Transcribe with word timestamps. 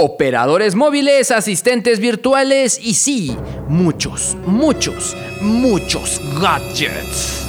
Operadores 0.00 0.76
móviles, 0.76 1.32
asistentes 1.32 1.98
virtuales 1.98 2.78
y 2.80 2.94
sí, 2.94 3.36
muchos, 3.66 4.36
muchos, 4.46 5.16
muchos 5.40 6.20
gadgets. 6.40 7.44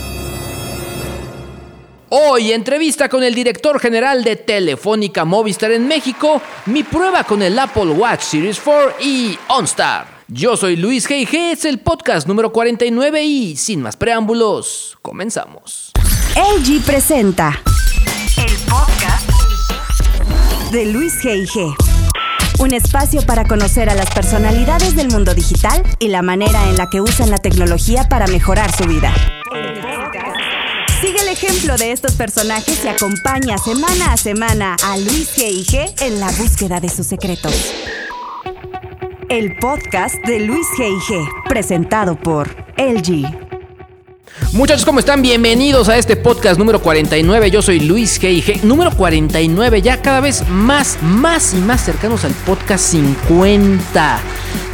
Hoy 2.10 2.52
entrevista 2.52 3.08
con 3.08 3.24
el 3.24 3.36
director 3.36 3.80
general 3.80 4.24
de 4.24 4.36
Telefónica 4.36 5.26
Movistar 5.26 5.74
en 5.74 5.88
México, 5.88 6.42
mi 6.66 6.82
prueba 6.82 7.24
con 7.24 7.44
el 7.44 7.60
Apple 7.60 7.92
Watch 7.92 8.22
Series 8.22 8.60
4 8.60 8.96
y 9.00 9.38
OnStar. 9.50 10.08
Yo 10.28 10.58
soy 10.58 10.76
Luis 10.76 11.08
G.I.G., 11.08 11.52
es 11.52 11.66
el 11.66 11.78
podcast 11.78 12.28
número 12.28 12.52
49 12.52 13.24
y 13.26 13.58
sin 13.58 13.84
más 13.84 13.96
preámbulos, 13.96 14.98
comenzamos. 15.04 15.92
LG 16.36 16.82
presenta 16.84 17.62
el 18.38 18.56
podcast 18.68 19.30
de 20.72 20.86
Luis 20.88 21.14
G.I.G. 21.24 21.99
Un 22.60 22.74
espacio 22.74 23.22
para 23.22 23.46
conocer 23.46 23.90
a 23.90 23.96
las 23.96 24.10
personalidades 24.12 24.94
del 24.94 25.08
mundo 25.10 25.34
digital 25.34 25.82
y 25.98 26.10
la 26.10 26.22
manera 26.22 26.70
en 26.70 26.78
la 26.78 26.90
que 26.90 27.00
usan 27.00 27.32
la 27.32 27.38
tecnología 27.38 28.10
para 28.10 28.28
mejorar 28.28 28.70
su 28.76 28.84
vida. 28.84 29.14
Sigue 31.00 31.22
el 31.22 31.30
ejemplo 31.30 31.78
de 31.78 31.94
estos 31.94 32.16
personajes 32.16 32.84
y 32.84 32.90
acompaña 32.90 33.58
semana 33.58 34.12
a 34.12 34.18
semana 34.18 34.76
a 34.84 34.98
Luis 34.98 35.38
G.I.G. 35.38 36.02
en 36.02 36.20
la 36.20 36.30
búsqueda 36.32 36.82
de 36.82 36.90
sus 36.90 37.08
secretos. 37.08 37.74
El 39.30 39.56
podcast 39.56 40.16
de 40.26 40.42
Luis 40.42 40.68
G.I.G. 40.78 41.48
presentado 41.48 42.18
por 42.18 42.50
LG. 42.78 43.49
Muchachos, 44.52 44.86
¿cómo 44.86 45.00
están? 45.00 45.22
Bienvenidos 45.22 45.90
a 45.90 45.98
este 45.98 46.16
podcast 46.16 46.58
número 46.58 46.82
49. 46.82 47.52
Yo 47.52 47.62
soy 47.62 47.80
Luis 47.80 48.20
G.I.G. 48.22 48.64
Número 48.64 48.92
49, 48.92 49.82
ya 49.82 50.02
cada 50.02 50.22
vez 50.22 50.48
más, 50.50 50.98
más 51.02 51.54
y 51.54 51.58
más 51.58 51.82
cercanos 51.86 52.26
al 52.26 52.34
podcast 52.46 52.84
50 52.92 54.20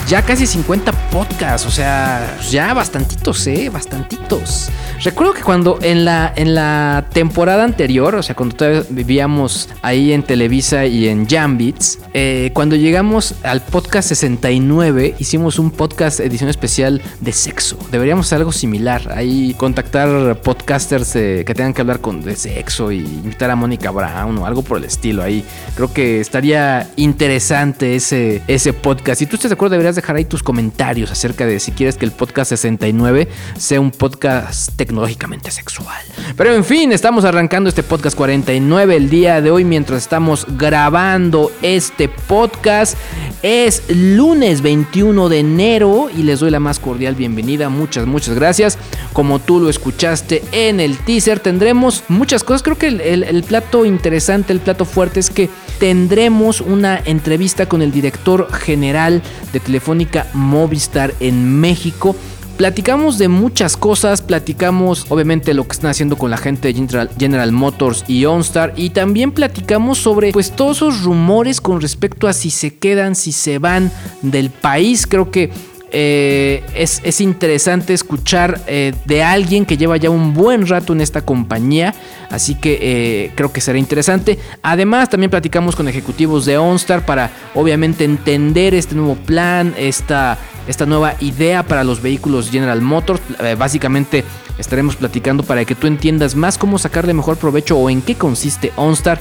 ya 0.07 0.21
casi 0.21 0.45
50 0.45 0.91
podcasts, 1.09 1.65
o 1.65 1.71
sea, 1.71 2.37
ya 2.49 2.73
bastantitos, 2.73 3.47
¿eh? 3.47 3.69
Bastantitos. 3.69 4.69
Recuerdo 5.03 5.33
que 5.33 5.41
cuando 5.41 5.79
en 5.81 6.05
la, 6.05 6.31
en 6.35 6.53
la 6.53 7.05
temporada 7.11 7.63
anterior, 7.63 8.15
o 8.15 8.23
sea, 8.23 8.35
cuando 8.35 8.55
todavía 8.55 8.83
vivíamos 8.89 9.67
ahí 9.81 10.13
en 10.13 10.21
Televisa 10.21 10.85
y 10.85 11.07
en 11.07 11.27
Jambits, 11.27 11.99
eh, 12.13 12.51
cuando 12.53 12.75
llegamos 12.75 13.33
al 13.43 13.61
podcast 13.61 14.09
69, 14.09 15.15
hicimos 15.17 15.57
un 15.57 15.71
podcast 15.71 16.19
edición 16.19 16.49
especial 16.49 17.01
de 17.19 17.31
sexo. 17.31 17.77
Deberíamos 17.91 18.27
hacer 18.27 18.37
algo 18.37 18.51
similar, 18.51 19.11
ahí 19.11 19.54
contactar 19.57 20.39
podcasters 20.41 21.15
eh, 21.15 21.43
que 21.45 21.53
tengan 21.53 21.73
que 21.73 21.81
hablar 21.81 21.99
con, 22.01 22.21
de 22.21 22.35
sexo 22.35 22.91
y 22.91 22.99
invitar 22.99 23.49
a 23.51 23.55
Mónica 23.55 23.91
Brown 23.91 24.37
o 24.37 24.45
algo 24.45 24.61
por 24.61 24.77
el 24.77 24.83
estilo 24.83 25.23
ahí. 25.23 25.43
Creo 25.75 25.91
que 25.93 26.19
estaría 26.19 26.89
interesante 26.95 27.95
ese, 27.95 28.41
ese 28.47 28.73
podcast. 28.73 29.19
Si 29.19 29.25
tú 29.25 29.35
estás 29.35 29.49
de 29.49 29.55
acuerdo, 29.55 29.73
deberías 29.73 29.95
dejar 29.95 30.15
ahí 30.15 30.25
tus 30.25 30.43
comentarios 30.43 31.11
acerca 31.11 31.45
de 31.45 31.59
si 31.59 31.71
quieres 31.71 31.97
que 31.97 32.05
el 32.05 32.11
podcast 32.11 32.49
69 32.49 33.27
sea 33.57 33.79
un 33.79 33.91
podcast 33.91 34.75
tecnológicamente 34.75 35.51
sexual. 35.51 36.01
Pero 36.35 36.53
en 36.53 36.63
fin, 36.63 36.91
estamos 36.91 37.25
arrancando 37.25 37.69
este 37.69 37.83
podcast 37.83 38.15
49 38.17 38.95
el 38.95 39.09
día 39.09 39.41
de 39.41 39.51
hoy 39.51 39.63
mientras 39.63 40.01
estamos 40.01 40.45
grabando 40.57 41.51
este 41.61 42.09
podcast. 42.09 42.97
Es 43.41 43.83
lunes 43.89 44.61
21 44.61 45.29
de 45.29 45.39
enero 45.39 46.09
y 46.15 46.23
les 46.23 46.39
doy 46.39 46.49
la 46.49 46.59
más 46.59 46.79
cordial 46.79 47.15
bienvenida. 47.15 47.69
Muchas, 47.69 48.05
muchas 48.07 48.35
gracias. 48.35 48.77
Como 49.13 49.34
tú 49.39 49.59
lo 49.59 49.69
escuchaste 49.69 50.43
en 50.51 50.79
el 50.79 50.97
teaser, 50.97 51.39
tendremos 51.39 52.03
muchas 52.07 52.43
cosas. 52.43 52.63
Creo 52.63 52.77
que 52.77 52.87
el, 52.87 53.01
el 53.01 53.43
plato 53.43 53.85
interesante, 53.85 54.53
el 54.53 54.59
plato 54.59 54.85
fuerte 54.85 55.19
es 55.19 55.29
que 55.29 55.49
tendremos 55.79 56.61
una 56.61 57.01
entrevista 57.03 57.67
con 57.67 57.81
el 57.81 57.91
director 57.91 58.51
general 58.51 59.21
de 59.53 59.59
Telefónica 59.59 60.27
Movistar 60.33 61.13
en 61.19 61.59
México. 61.59 62.15
Platicamos 62.57 63.17
de 63.17 63.27
muchas 63.27 63.75
cosas, 63.75 64.21
platicamos 64.21 65.07
obviamente 65.09 65.53
lo 65.53 65.67
que 65.67 65.73
están 65.73 65.91
haciendo 65.91 66.15
con 66.15 66.31
la 66.31 66.37
gente 66.37 66.71
de 66.71 67.09
General, 67.19 67.51
Motors 67.51 68.05
y 68.07 68.23
OnStar 68.23 68.71
y 68.77 68.91
también 68.91 69.33
platicamos 69.33 69.97
sobre 69.97 70.31
pues 70.31 70.51
todos 70.55 70.77
esos 70.77 71.03
rumores 71.03 71.59
con 71.59 71.81
respecto 71.81 72.29
a 72.29 72.33
si 72.33 72.51
se 72.51 72.77
quedan, 72.77 73.15
si 73.15 73.33
se 73.33 73.59
van 73.59 73.91
del 74.21 74.51
país. 74.51 75.05
Creo 75.05 75.31
que 75.31 75.51
eh, 75.97 76.61
es, 76.75 77.21
interesante 77.21 77.93
escuchar 77.93 78.59
eh, 78.67 78.93
de 79.05 79.23
alguien 79.23 79.65
que 79.65 79.77
lleva 79.77 79.95
ya 79.95 80.09
un 80.09 80.33
buen 80.33 80.67
rato 80.67 80.91
en 80.91 80.99
esta 80.99 81.21
compañía, 81.21 81.95
así 82.29 82.55
que 82.55 82.79
eh, 82.81 83.31
creo 83.33 83.53
que 83.53 83.61
será 83.61 83.79
interesante. 83.79 84.37
Además, 84.61 85.09
también 85.09 85.29
platicamos 85.31 85.73
con 85.73 85.87
ejecutivos 85.87 86.45
de 86.45 86.57
OnStar 86.57 87.05
para 87.05 87.31
obviamente 87.53 88.03
entender 88.03 88.73
este 88.73 88.93
nuevo 88.93 89.15
plan, 89.15 89.73
esta, 89.77 90.37
esta 90.67 90.85
nueva 90.85 91.15
idea 91.21 91.63
para 91.63 91.85
los 91.85 92.01
vehículos 92.01 92.51
General 92.51 92.81
Motors. 92.81 93.21
básicamente 93.57 94.25
estaremos 94.57 94.97
platicando 94.97 95.43
para 95.43 95.63
que 95.63 95.75
tú 95.75 95.87
entiendas 95.87 96.35
más 96.35 96.57
cómo 96.57 96.77
sacarle 96.77 97.13
mejor 97.13 97.37
provecho 97.37 97.77
o 97.77 97.89
en 97.89 98.01
qué 98.01 98.15
consiste 98.15 98.73
OnStar. 98.75 99.17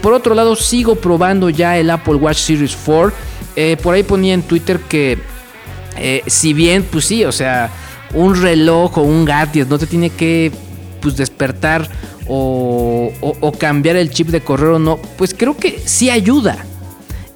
por 0.00 0.12
otro 0.12 0.36
lado, 0.36 0.54
sigo 0.54 0.94
probando 0.94 1.50
ya 1.50 1.76
el 1.76 1.90
Apple 1.90 2.14
Watch 2.14 2.38
Series 2.38 2.76
4. 2.76 3.12
por 3.82 3.94
ahí 3.94 4.04
ponía 4.04 4.34
en 4.34 4.42
Twitter 4.42 4.78
que 4.88 5.34
eh, 5.98 6.22
si 6.26 6.52
bien, 6.52 6.84
pues 6.84 7.04
sí, 7.04 7.24
o 7.24 7.32
sea, 7.32 7.70
un 8.14 8.40
reloj 8.40 8.98
o 8.98 9.02
un 9.02 9.24
gadget 9.24 9.68
no 9.68 9.78
te 9.78 9.86
tiene 9.86 10.10
que 10.10 10.52
pues, 11.00 11.16
despertar 11.16 11.88
o, 12.28 13.12
cambiar 13.58 13.96
el 13.96 14.10
chip 14.10 14.28
de 14.28 14.40
correr 14.40 14.70
o 14.70 14.78
no, 14.78 14.98
pues 15.16 15.34
creo 15.34 15.56
que 15.56 15.80
sí 15.84 16.10
ayuda. 16.10 16.64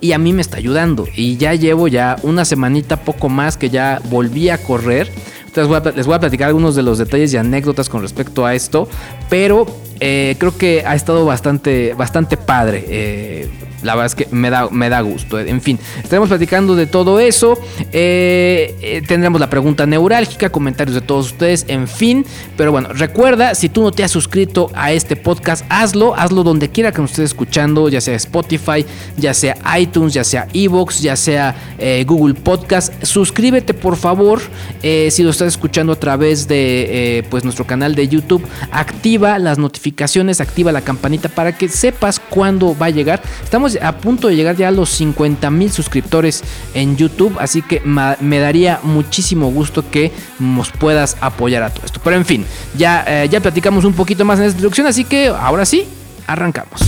Y 0.03 0.12
a 0.12 0.19
mí 0.19 0.32
me 0.32 0.41
está 0.41 0.56
ayudando. 0.56 1.06
Y 1.15 1.37
ya 1.37 1.54
llevo 1.54 1.87
ya 1.87 2.16
una 2.22 2.44
semanita 2.44 2.97
poco 2.97 3.28
más 3.28 3.56
que 3.56 3.69
ya 3.69 4.00
volví 4.09 4.48
a 4.48 4.56
correr. 4.59 5.12
Entonces 5.47 5.94
les 5.94 6.06
voy 6.06 6.15
a 6.15 6.21
platicar 6.21 6.48
algunos 6.48 6.75
de 6.75 6.82
los 6.82 6.97
detalles 6.97 7.34
y 7.34 7.37
anécdotas 7.37 7.91
con 7.91 8.00
respecto 8.00 8.47
a 8.47 8.54
esto. 8.54 8.88
Pero 9.28 9.66
eh, 10.00 10.37
creo 10.38 10.56
que 10.56 10.84
ha 10.87 10.94
estado 10.94 11.27
bastante, 11.27 11.92
bastante 11.94 12.38
padre. 12.38 12.84
Eh, 12.88 13.50
la 13.83 13.95
verdad 13.95 14.07
es 14.07 14.15
que 14.15 14.29
me 14.31 14.51
da, 14.51 14.69
me 14.71 14.89
da 14.89 15.01
gusto. 15.01 15.39
En 15.39 15.61
fin, 15.61 15.79
estaremos 16.03 16.29
platicando 16.29 16.75
de 16.77 16.87
todo 16.87 17.21
eso. 17.21 17.59
Eh, 17.93 18.75
eh, 18.83 19.03
tendremos 19.07 19.41
la 19.41 19.49
pregunta 19.49 19.87
neurálgica, 19.87 20.51
comentarios 20.51 20.95
de 20.95 21.01
todos 21.01 21.27
ustedes, 21.27 21.65
en 21.69 21.89
fin. 21.89 22.27
Pero 22.57 22.72
bueno, 22.72 22.89
recuerda, 22.93 23.54
si 23.54 23.69
tú 23.69 23.83
no 23.83 23.93
te 23.93 24.04
has 24.04 24.10
suscrito 24.10 24.71
a 24.75 24.93
este 24.93 25.16
podcast, 25.16 25.65
hazlo. 25.69 26.15
Hazlo 26.15 26.43
donde 26.43 26.69
quiera 26.69 26.93
que 26.93 27.01
nos 27.01 27.10
estés 27.10 27.27
escuchando, 27.27 27.89
ya 27.89 28.01
sea 28.01 28.15
Spotify, 28.15 28.84
ya 29.16 29.34
sea 29.34 29.57
iTunes, 29.78 30.13
ya 30.13 30.25
sea 30.25 30.47
Evox, 30.53 31.01
ya 31.01 31.16
sea 31.16 31.54
eh, 31.78 32.04
Google 32.07 32.34
Podcast. 32.34 32.93
Suscríbete, 33.03 33.75
por 33.75 33.97
favor. 33.97 34.41
si 34.83 35.22
lo 35.22 35.31
estás 35.31 35.49
escuchando 35.49 35.93
a 35.93 35.97
través 35.97 36.49
de 36.49 37.25
pues, 37.31 37.45
nuestro 37.45 37.66
canal 37.66 37.95
de 37.95 38.09
YouTube, 38.09 38.47
activa 38.71 39.39
las 39.39 39.59
notificaciones, 39.59 40.41
activa 40.41 40.72
la 40.72 40.83
campanita 40.83 41.28
para 41.28 41.57
que 41.57 41.69
sepas 41.69 42.21
cuándo 42.21 42.77
va 42.77 42.87
a 42.87 42.91
llegar. 42.91 43.22
Estamos 43.43 43.70
a 43.81 43.99
punto 43.99 44.28
de 44.28 44.37
llegar 44.37 44.57
ya 44.57 44.69
a 44.69 44.71
los 44.71 44.91
50 44.91 45.51
mil 45.51 45.71
suscriptores 45.71 46.43
en 46.75 46.97
YouTube, 46.97 47.37
así 47.39 47.63
que 47.63 47.81
me 47.81 48.39
daría 48.39 48.81
muchísimo 48.83 49.51
gusto 49.51 49.89
que 49.91 50.13
nos 50.39 50.71
puedas 50.71 51.17
apoyar 51.21 51.63
a 51.63 51.71
todo 51.71 51.87
esto. 51.87 52.01
Pero 52.03 52.17
en 52.17 52.25
fin, 52.25 52.47
ya, 52.77 53.05
eh, 53.07 53.28
ya 53.28 53.41
platicamos 53.41 53.84
un 53.84 53.93
poquito 53.93 54.25
más 54.25 54.39
en 54.39 54.47
esta 54.47 54.57
introducción, 54.57 54.87
así 54.87 55.05
que 55.05 55.28
ahora 55.28 55.65
sí, 55.65 55.87
arrancamos. 56.27 56.81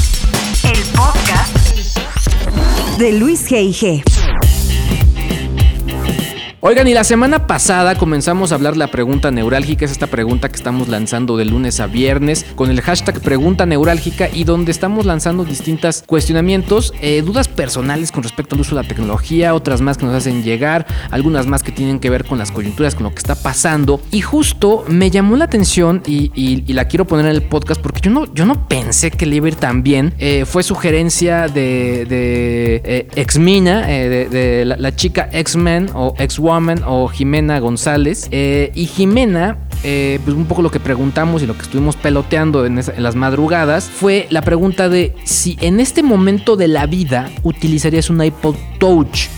El 0.65 0.83
podcast 0.97 1.59
de 2.99 3.13
Luis 3.13 3.51
G.I.G. 3.51 4.22
Oigan, 6.65 6.87
y 6.87 6.95
la 6.95 7.03
semana 7.03 7.49
pasada 7.49 7.97
comenzamos 7.97 8.53
a 8.53 8.55
hablar 8.55 8.77
la 8.77 8.87
pregunta 8.87 9.33
neurálgica, 9.33 9.85
es 9.85 9.91
esta 9.91 10.07
pregunta 10.07 10.49
que 10.49 10.55
estamos 10.55 10.87
lanzando 10.87 11.37
de 11.37 11.45
lunes 11.45 11.81
a 11.81 11.89
viernes 11.89 12.47
con 12.55 12.71
el 12.71 12.81
hashtag 12.81 13.21
pregunta 13.21 13.67
neurálgica 13.67 14.29
y 14.33 14.45
donde 14.45 14.71
estamos 14.71 15.05
lanzando 15.05 15.45
distintos 15.45 16.05
cuestionamientos, 16.07 16.95
eh, 17.01 17.21
dudas 17.27 17.49
personales 17.49 18.13
con 18.13 18.23
respecto 18.23 18.55
al 18.55 18.61
uso 18.61 18.77
de 18.77 18.83
la 18.83 18.87
tecnología, 18.87 19.57
otras 19.57 19.81
más 19.81 19.99
que 19.99 20.07
nos 20.07 20.15
hacen 20.15 20.45
llegar, 20.45 20.87
algunas 21.11 21.49
más 21.49 21.65
que 21.65 21.73
tienen 21.73 21.99
que 21.99 22.11
ver 22.11 22.25
con 22.25 22.39
las 22.39 22.53
coyunturas, 22.53 22.95
con 22.95 23.03
lo 23.03 23.11
que 23.11 23.19
está 23.19 23.35
pasando. 23.35 24.01
Y 24.13 24.21
justo 24.21 24.85
me 24.87 25.11
llamó 25.11 25.37
la 25.37 25.47
atención 25.47 26.01
y, 26.07 26.63
la 26.73 26.85
quiero 26.85 27.09
poner 27.09 27.27
en 27.27 27.33
el 27.33 27.43
podcast 27.43 27.81
porque 27.81 28.03
yo 28.03 28.13
no, 28.13 28.33
yo 28.35 28.47
no 28.47 28.69
pensé 28.69 29.11
que 29.11 29.27
le 29.27 29.35
iba 29.35 29.47
a 29.47 29.49
ir 29.49 29.57
tan 29.57 29.83
bien. 29.83 30.15
Eh, 30.19 30.45
fue 30.45 30.63
sugerencia 30.63 31.49
de, 31.49 32.07
de 32.07 32.83
eh, 32.85 33.09
Exmina, 33.17 33.85
de, 33.85 34.63
la, 34.65 34.77
la, 34.77 34.95
chica 34.95 35.29
X-Men 35.33 35.91
o 35.95 36.15
X-Woman 36.17 36.52
o 36.87 37.09
Jimena 37.09 37.59
González. 37.61 38.29
Eh, 38.31 38.73
y 38.75 38.87
Jimena, 38.87 39.57
eh, 39.85 40.21
pues 40.25 40.37
un 40.37 40.45
poco 40.45 40.61
lo 40.61 40.71
que 40.71 40.81
preguntamos 40.81 41.43
y 41.43 41.47
lo 41.47 41.55
que 41.55 41.63
estuvimos 41.63 41.97
peloteando 41.97 42.67
en, 42.67 42.81
las 42.99 43.15
madrugadas 43.15 43.85
fue 43.85 44.27
la 44.31 44.43
pregunta 44.43 44.89
de 44.89 45.15
si 45.25 45.57
en 45.61 45.81
este 45.81 46.03
momento 46.03 46.57
de 46.57 46.69
la 46.69 46.87
vida 46.87 47.31
utilizarías 47.43 48.11
un 48.11 48.23
iPod 48.23 48.57
Touch 48.79 49.29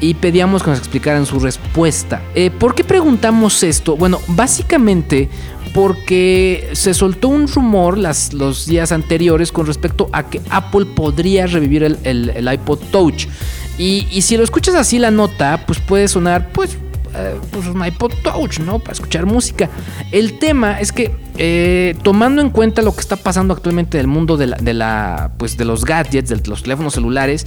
y 0.00 0.14
pedíamos 0.14 0.62
que 0.62 0.70
nos 0.70 0.78
explicaran 0.78 1.24
su 1.24 1.40
respuesta. 1.40 2.22
Eh, 2.34 2.50
¿Por 2.50 2.74
qué 2.74 2.84
preguntamos 2.84 3.62
esto? 3.62 3.96
Bueno, 3.96 4.20
básicamente 4.28 5.28
porque 5.74 6.68
se 6.72 6.92
soltó 6.92 7.28
un 7.28 7.48
rumor 7.48 7.98
los 7.98 8.66
días 8.66 8.92
anteriores 8.92 9.52
con 9.52 9.66
respecto 9.66 10.08
a 10.12 10.28
que 10.28 10.40
Apple 10.50 10.86
podría 10.86 11.46
revivir 11.46 11.98
el 12.04 12.52
iPod 12.52 12.78
Touch. 12.90 13.26
Y, 13.78 14.22
si 14.22 14.36
lo 14.36 14.42
escuchas 14.42 14.74
así 14.74 14.98
la 14.98 15.10
nota, 15.10 15.64
pues 15.66 15.78
puede 15.78 16.08
sonar, 16.08 16.50
pues, 16.52 16.76
eh, 17.14 17.36
pues 17.52 17.66
un 17.66 17.84
iPod 17.84 18.12
Touch, 18.22 18.58
¿no? 18.58 18.80
Para 18.80 18.92
escuchar 18.92 19.24
música. 19.24 19.70
El 20.10 20.38
tema 20.40 20.80
es 20.80 20.90
que, 20.90 21.14
eh, 21.36 21.96
tomando 22.02 22.42
en 22.42 22.50
cuenta 22.50 22.82
lo 22.82 22.92
que 22.92 23.00
está 23.00 23.16
pasando 23.16 23.54
actualmente 23.54 23.98
en 23.98 24.02
el 24.02 24.06
mundo 24.08 24.36
de, 24.36 24.46
la, 24.74 25.30
pues, 25.38 25.56
de 25.56 25.64
los 25.64 25.84
gadgets, 25.84 26.28
de 26.28 26.40
los 26.48 26.62
teléfonos 26.64 26.94
celulares, 26.94 27.46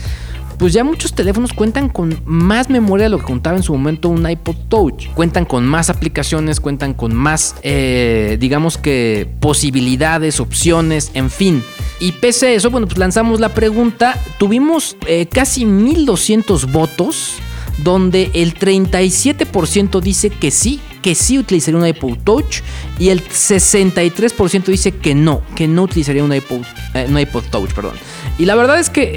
pues 0.61 0.73
ya 0.73 0.83
muchos 0.83 1.13
teléfonos 1.13 1.53
cuentan 1.53 1.89
con 1.89 2.21
más 2.23 2.69
memoria 2.69 3.05
de 3.05 3.09
lo 3.09 3.17
que 3.17 3.25
contaba 3.25 3.57
en 3.57 3.63
su 3.63 3.73
momento 3.73 4.09
un 4.09 4.29
iPod 4.29 4.55
Touch. 4.69 5.07
Cuentan 5.15 5.43
con 5.43 5.65
más 5.65 5.89
aplicaciones, 5.89 6.59
cuentan 6.59 6.93
con 6.93 7.15
más, 7.15 7.55
eh, 7.63 8.37
digamos 8.39 8.77
que, 8.77 9.27
posibilidades, 9.39 10.39
opciones, 10.39 11.09
en 11.15 11.31
fin. 11.31 11.63
Y 12.01 12.13
pese 12.13 12.47
a 12.47 12.51
eso, 12.53 12.71
bueno, 12.71 12.87
pues 12.87 12.97
lanzamos 12.97 13.39
la 13.39 13.49
pregunta. 13.49 14.19
Tuvimos 14.39 14.97
eh, 15.05 15.27
casi 15.27 15.65
1200 15.65 16.71
votos, 16.71 17.35
donde 17.77 18.31
el 18.33 18.55
37% 18.55 20.01
dice 20.01 20.31
que 20.31 20.49
sí, 20.49 20.81
que 21.03 21.13
sí 21.13 21.37
utilizaría 21.37 21.79
un 21.79 21.85
iPod 21.85 22.17
Touch 22.23 22.61
y 22.97 23.09
el 23.09 23.23
63% 23.23 24.65
dice 24.65 24.93
que 24.93 25.13
no, 25.13 25.43
que 25.55 25.67
no 25.67 25.83
utilizaría 25.83 26.23
un 26.23 26.33
iPod, 26.33 26.63
eh, 26.95 27.07
iPod 27.21 27.43
Touch, 27.51 27.71
perdón. 27.71 27.93
Y 28.39 28.45
la 28.45 28.55
verdad 28.55 28.79
es 28.79 28.89
que 28.89 29.11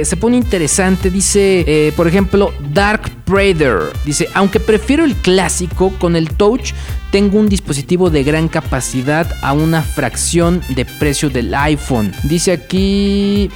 eh, 0.00 0.04
se 0.06 0.16
pone 0.16 0.38
interesante, 0.38 1.10
dice, 1.10 1.92
por 1.94 2.08
ejemplo, 2.08 2.54
Dark 2.72 3.10
Prader, 3.26 3.92
dice, 4.06 4.30
aunque 4.32 4.60
prefiero 4.60 5.04
el 5.04 5.14
clásico, 5.14 5.92
con 5.98 6.16
el 6.16 6.30
Touch 6.30 6.72
tengo 7.10 7.38
un 7.38 7.48
dispositivo 7.48 8.10
de 8.10 8.24
gran 8.24 8.48
capacidad 8.48 9.26
a 9.42 9.52
una 9.52 9.82
fracción 9.82 10.62
de 10.70 10.84
precio 10.84 11.30
del 11.30 11.54
iPhone. 11.54 12.12
Dice 12.24 12.52
aquí... 12.52 13.50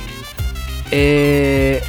Eh, 0.91 1.83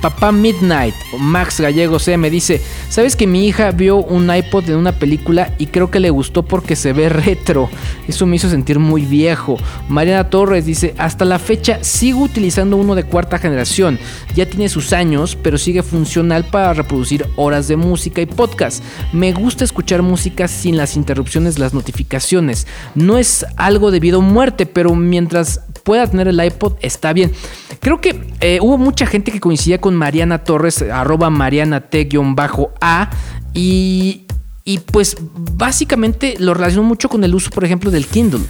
Papá 0.00 0.30
Midnight, 0.30 0.94
Max 1.18 1.60
Gallego 1.60 1.98
C, 1.98 2.16
me 2.16 2.30
dice, 2.30 2.60
¿sabes 2.88 3.16
que 3.16 3.26
mi 3.26 3.48
hija 3.48 3.72
vio 3.72 3.96
un 3.96 4.32
iPod 4.32 4.70
en 4.70 4.76
una 4.76 4.92
película 4.92 5.52
y 5.58 5.66
creo 5.66 5.90
que 5.90 5.98
le 5.98 6.10
gustó 6.10 6.44
porque 6.44 6.76
se 6.76 6.92
ve 6.92 7.08
retro? 7.08 7.68
Eso 8.06 8.24
me 8.26 8.36
hizo 8.36 8.48
sentir 8.48 8.78
muy 8.78 9.02
viejo. 9.02 9.56
Mariana 9.88 10.30
Torres 10.30 10.66
dice, 10.66 10.94
hasta 10.98 11.24
la 11.24 11.38
fecha 11.38 11.82
sigo 11.82 12.22
utilizando 12.22 12.76
uno 12.76 12.94
de 12.94 13.04
cuarta 13.04 13.38
generación. 13.38 13.98
Ya 14.36 14.46
tiene 14.46 14.68
sus 14.68 14.92
años, 14.92 15.36
pero 15.42 15.58
sigue 15.58 15.82
funcional 15.82 16.44
para 16.44 16.74
reproducir 16.74 17.26
horas 17.36 17.66
de 17.66 17.76
música 17.76 18.20
y 18.20 18.26
podcast. 18.26 18.82
Me 19.12 19.32
gusta 19.32 19.64
escuchar 19.64 20.02
música 20.02 20.46
sin 20.46 20.76
las 20.76 20.96
interrupciones, 20.96 21.58
las 21.58 21.74
notificaciones. 21.74 22.66
No 22.94 23.18
es 23.18 23.44
algo 23.56 23.90
debido 23.90 24.20
a 24.20 24.22
muerte, 24.22 24.66
pero 24.66 24.94
mientras 24.94 25.62
pueda 25.88 26.06
tener 26.06 26.28
el 26.28 26.44
iPod 26.44 26.74
está 26.82 27.14
bien. 27.14 27.32
Creo 27.80 27.98
que 27.98 28.20
eh, 28.42 28.58
hubo 28.60 28.76
mucha 28.76 29.06
gente 29.06 29.32
que 29.32 29.40
coincidía 29.40 29.80
con 29.80 29.96
Mariana 29.96 30.44
Torres, 30.44 30.82
arroba 30.82 31.30
Mariana 31.30 31.80
T-A, 31.80 33.10
y, 33.54 34.26
y 34.64 34.78
pues 34.80 35.16
básicamente 35.54 36.34
lo 36.40 36.52
relacionó 36.52 36.82
mucho 36.82 37.08
con 37.08 37.24
el 37.24 37.34
uso, 37.34 37.48
por 37.48 37.64
ejemplo, 37.64 37.90
del 37.90 38.04
Kindle. 38.06 38.44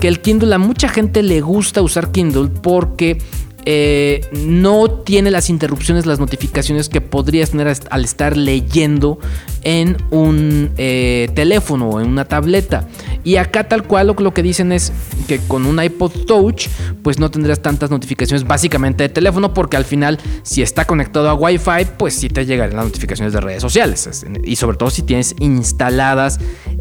Que 0.00 0.08
el 0.08 0.18
Kindle 0.20 0.52
a 0.52 0.58
mucha 0.58 0.88
gente 0.88 1.22
le 1.22 1.40
gusta 1.42 1.80
usar 1.80 2.10
Kindle 2.10 2.48
porque 2.48 3.18
eh, 3.66 4.20
no 4.32 4.90
tiene 4.90 5.30
las 5.30 5.48
interrupciones, 5.48 6.06
las 6.06 6.20
notificaciones 6.20 6.88
que 6.88 7.00
podrías 7.00 7.50
tener 7.50 7.74
al 7.90 8.04
estar 8.04 8.36
leyendo 8.36 9.18
en 9.62 9.96
un 10.10 10.72
eh, 10.76 11.30
teléfono 11.34 11.88
o 11.88 12.00
en 12.00 12.08
una 12.08 12.26
tableta. 12.26 12.86
Y 13.24 13.36
acá 13.36 13.66
tal 13.66 13.84
cual 13.84 14.14
lo, 14.18 14.34
que 14.34 14.42
dicen 14.42 14.70
es 14.70 14.92
que 15.26 15.38
con 15.38 15.64
un 15.64 15.82
iPod 15.82 16.12
Touch 16.26 16.68
pues 17.02 17.18
no 17.18 17.30
tendrás 17.30 17.60
tantas 17.62 17.90
notificaciones 17.90 18.46
básicamente 18.46 19.04
de 19.04 19.08
teléfono 19.08 19.54
porque 19.54 19.78
al 19.78 19.86
final 19.86 20.18
si 20.42 20.60
está 20.60 20.84
conectado 20.84 21.30
a 21.30 21.34
Wi-Fi 21.34 21.86
pues 21.96 22.14
sí 22.14 22.28
te 22.28 22.44
llegarán 22.44 22.76
las 22.76 22.84
notificaciones 22.84 23.32
de 23.32 23.40
redes 23.40 23.62
sociales 23.62 24.26
y 24.44 24.56
sobre 24.56 24.76
todo 24.76 24.90
si 24.90 25.02
tienes 25.02 25.34
instaladas 25.40 26.38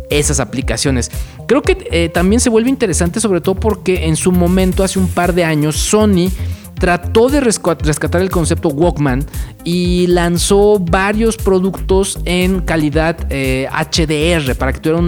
esas 0.09 0.41
aplicaciones. 0.41 1.11
Creo 1.47 1.61
que 1.61 1.87
eh, 1.91 2.09
también 2.09 2.41
se 2.41 2.49
vuelve 2.49 2.69
interesante 2.69 3.21
sobre 3.21 3.39
todo 3.39 3.55
porque 3.55 4.05
en 4.05 4.17
su 4.17 4.33
momento 4.33 4.83
hace 4.83 4.99
un 4.99 5.07
par 5.07 5.33
de 5.33 5.45
años 5.45 5.77
Sony 5.77 6.29
trató 6.75 7.29
de 7.29 7.39
rescatar 7.39 8.21
el 8.21 8.29
concepto 8.29 8.69
Walkman 8.69 9.25
y 9.63 10.07
lanzó 10.07 10.79
varios 10.79 11.37
productos 11.37 12.19
en 12.25 12.61
calidad 12.61 13.17
HDR 13.27 14.51
eh, 14.51 14.55
para 14.57 14.73
que 14.73 14.79
tuviera 14.79 14.99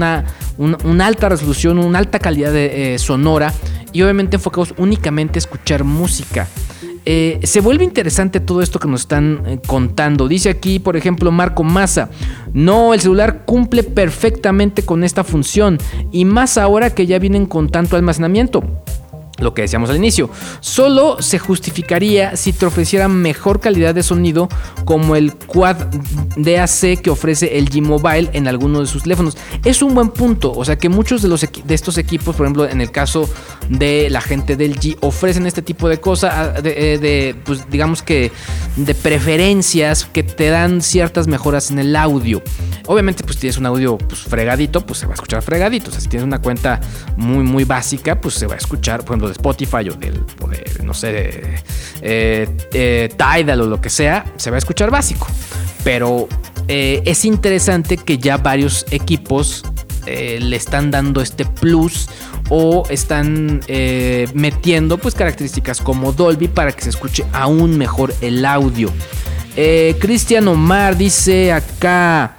una, 0.57 1.05
alta 1.05 1.29
resolución, 1.29 1.79
una 1.79 1.99
alta 1.99 2.19
calidad 2.19 2.55
eh, 2.55 2.97
sonora 2.97 3.53
y 3.91 4.01
obviamente 4.01 4.37
enfocados 4.37 4.73
únicamente 4.77 5.37
a 5.37 5.39
escuchar 5.39 5.83
música. 5.83 6.47
Eh, 7.07 7.39
se 7.43 7.61
vuelve 7.61 7.83
interesante 7.83 8.39
todo 8.39 8.61
esto 8.61 8.79
que 8.79 8.87
nos 8.87 9.01
están 9.01 9.61
contando. 9.67 10.27
Dice 10.27 10.49
aquí, 10.49 10.79
por 10.79 10.97
ejemplo, 10.97 11.31
Marco 11.31 11.63
Massa, 11.63 12.09
no, 12.53 12.95
el 12.95 12.99
celular 12.99 13.43
cumple 13.45 13.83
perfectamente 13.83 14.83
con 14.83 15.03
esta 15.03 15.23
función 15.23 15.77
y 16.11 16.25
más 16.25 16.57
ahora 16.57 16.95
que 16.95 17.05
ya 17.05 17.19
vienen 17.19 17.45
con 17.45 17.69
tanto 17.69 17.95
almacenamiento 17.95 18.63
lo 19.39 19.53
que 19.53 19.63
decíamos 19.63 19.89
al 19.89 19.97
inicio. 19.97 20.29
Solo 20.59 21.21
se 21.21 21.39
justificaría 21.39 22.35
si 22.35 22.53
te 22.53 22.65
ofreciera 22.65 23.07
mejor 23.07 23.59
calidad 23.59 23.93
de 23.93 24.03
sonido 24.03 24.47
como 24.85 25.15
el 25.15 25.33
Quad 25.33 25.77
DAC 26.37 27.01
que 27.01 27.09
ofrece 27.09 27.57
el 27.57 27.69
G-Mobile 27.69 28.29
en 28.33 28.47
algunos 28.47 28.81
de 28.81 28.87
sus 28.87 29.03
teléfonos. 29.03 29.37
Es 29.63 29.81
un 29.81 29.93
buen 29.93 30.09
punto, 30.09 30.51
o 30.51 30.63
sea 30.63 30.77
que 30.77 30.89
muchos 30.89 31.21
de, 31.21 31.27
los 31.27 31.41
de 31.41 31.73
estos 31.73 31.97
equipos, 31.97 32.35
por 32.35 32.45
ejemplo 32.45 32.67
en 32.67 32.81
el 32.81 32.91
caso 32.91 33.29
de 33.69 34.09
la 34.09 34.21
gente 34.21 34.55
del 34.55 34.79
G, 34.79 34.97
ofrecen 35.01 35.47
este 35.47 35.61
tipo 35.61 35.89
de 35.89 35.99
cosas, 35.99 36.33
ah, 36.33 36.53
eh, 36.63 36.97
de, 36.99 37.35
pues 37.43 37.69
digamos 37.69 38.01
que 38.01 38.31
de 38.75 38.95
preferencias 38.95 40.05
que 40.05 40.23
te 40.23 40.49
dan 40.49 40.81
ciertas 40.81 41.27
mejoras 41.27 41.71
en 41.71 41.79
el 41.79 41.95
audio. 41.95 42.41
Obviamente 42.87 43.23
pues 43.23 43.37
tienes 43.37 43.57
un 43.57 43.65
audio 43.65 43.97
pues 43.97 44.21
fregadito, 44.21 44.85
pues 44.85 44.99
se 44.99 45.05
va 45.05 45.13
a 45.13 45.15
escuchar 45.15 45.41
fregadito. 45.41 45.89
O 45.89 45.91
sea, 45.91 46.01
si 46.01 46.07
tienes 46.07 46.25
una 46.25 46.39
cuenta 46.39 46.79
muy 47.17 47.43
muy 47.43 47.63
básica, 47.63 48.19
pues 48.19 48.35
se 48.35 48.47
va 48.47 48.55
a 48.55 48.57
escuchar, 48.57 49.03
por 49.03 49.13
ejemplo, 49.13 49.24
de 49.27 49.33
Spotify 49.33 49.89
o 49.89 49.93
del, 49.93 50.23
no 50.83 50.93
sé, 50.93 51.61
eh, 52.01 52.47
eh, 52.73 53.09
Tidal 53.17 53.61
o 53.61 53.67
lo 53.67 53.81
que 53.81 53.89
sea, 53.89 54.25
se 54.37 54.49
va 54.49 54.57
a 54.57 54.59
escuchar 54.59 54.91
básico. 54.91 55.27
Pero 55.83 56.27
eh, 56.67 57.01
es 57.05 57.25
interesante 57.25 57.97
que 57.97 58.17
ya 58.17 58.37
varios 58.37 58.85
equipos 58.91 59.63
le 60.05 60.55
están 60.55 60.91
dando 60.91 61.19
este 61.19 61.45
plus 61.45 62.07
o 62.49 62.83
están 62.91 63.61
metiendo 64.35 64.99
pues 64.99 65.15
características 65.15 65.81
como 65.81 66.11
Dolby 66.11 66.47
para 66.47 66.71
que 66.71 66.83
se 66.83 66.91
escuche 66.91 67.25
aún 67.33 67.75
mejor 67.75 68.13
el 68.21 68.45
audio. 68.45 68.91
Cristian 69.99 70.47
Omar 70.47 70.95
dice 70.95 71.51
acá, 71.51 72.37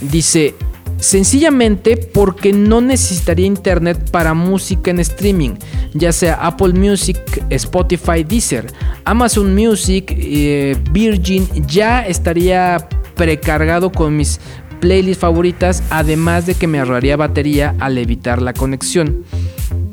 dice, 0.00 0.56
Sencillamente 0.98 1.96
porque 1.96 2.52
no 2.52 2.80
necesitaría 2.80 3.46
internet 3.46 4.10
para 4.10 4.34
música 4.34 4.90
en 4.90 4.98
streaming, 5.00 5.54
ya 5.92 6.12
sea 6.12 6.34
Apple 6.34 6.72
Music, 6.72 7.18
Spotify, 7.50 8.24
Deezer, 8.24 8.66
Amazon 9.04 9.54
Music, 9.54 10.12
eh, 10.16 10.76
Virgin, 10.92 11.46
ya 11.66 12.06
estaría 12.06 12.88
precargado 13.14 13.92
con 13.92 14.16
mis 14.16 14.40
playlists 14.80 15.20
favoritas, 15.20 15.82
además 15.90 16.46
de 16.46 16.54
que 16.54 16.66
me 16.66 16.78
ahorraría 16.78 17.16
batería 17.16 17.74
al 17.78 17.98
evitar 17.98 18.40
la 18.40 18.52
conexión. 18.52 19.24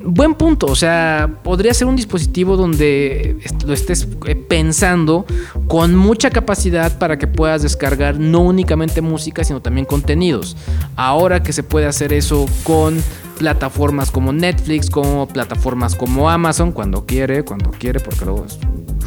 Buen 0.03 0.35
punto, 0.35 0.67
o 0.67 0.75
sea, 0.75 1.39
podría 1.43 1.73
ser 1.73 1.87
un 1.87 1.95
dispositivo 1.95 2.57
donde 2.57 3.37
lo 3.65 3.73
estés 3.73 4.07
eh, 4.25 4.35
pensando 4.35 5.25
con 5.67 5.95
mucha 5.95 6.29
capacidad 6.29 6.97
para 6.97 7.17
que 7.17 7.27
puedas 7.27 7.61
descargar 7.63 8.19
no 8.19 8.41
únicamente 8.41 9.01
música, 9.01 9.43
sino 9.43 9.61
también 9.61 9.85
contenidos. 9.85 10.57
Ahora 10.95 11.41
que 11.41 11.53
se 11.53 11.63
puede 11.63 11.85
hacer 11.85 12.13
eso 12.13 12.45
con 12.63 13.01
plataformas 13.37 14.11
como 14.11 14.31
Netflix, 14.31 14.89
como 14.89 15.27
plataformas 15.27 15.95
como 15.95 16.29
Amazon, 16.29 16.71
cuando 16.71 17.05
quiere, 17.05 17.43
cuando 17.43 17.71
quiere, 17.71 17.99
porque 17.99 18.25
luego 18.25 18.45
es 18.45 18.59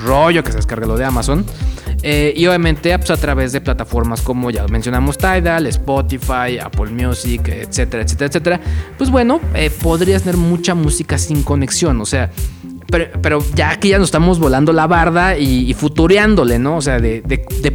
rollo 0.05 0.43
que 0.45 0.51
se 0.51 0.59
descargue 0.59 0.87
lo 0.87 0.97
de 0.97 1.05
Amazon. 1.05 1.45
Eh, 2.03 2.33
y 2.37 2.47
obviamente 2.47 2.97
pues, 2.99 3.11
a 3.11 3.17
través 3.17 3.53
de 3.53 3.61
plataformas 3.61 4.21
como 4.21 4.51
ya 4.51 4.67
mencionamos 4.69 5.19
Tidal, 5.19 5.67
Spotify, 5.67 6.59
Apple 6.63 6.91
Music, 6.91 7.49
etcétera, 7.49 8.03
etcétera, 8.03 8.29
etcétera. 8.29 8.61
Pues 8.99 9.11
bueno, 9.11 9.41
eh, 9.55 9.71
podrías 9.71 10.23
tener 10.23 10.37
mucha 10.37 10.75
música 10.75 11.19
sin 11.19 11.43
conexión. 11.43 12.01
O 12.01 12.07
sea, 12.07 12.31
pero, 12.89 13.45
ya 13.55 13.71
aquí 13.71 13.89
ya 13.89 13.99
nos 13.99 14.09
estamos 14.09 14.39
volando 14.39 14.73
la 14.73 14.87
barda 14.87 15.37
y, 15.37 15.75
futureándole, 15.75 16.59
¿no? 16.59 16.77
O 16.77 16.81
sea, 16.81 16.99
de, 16.99 17.23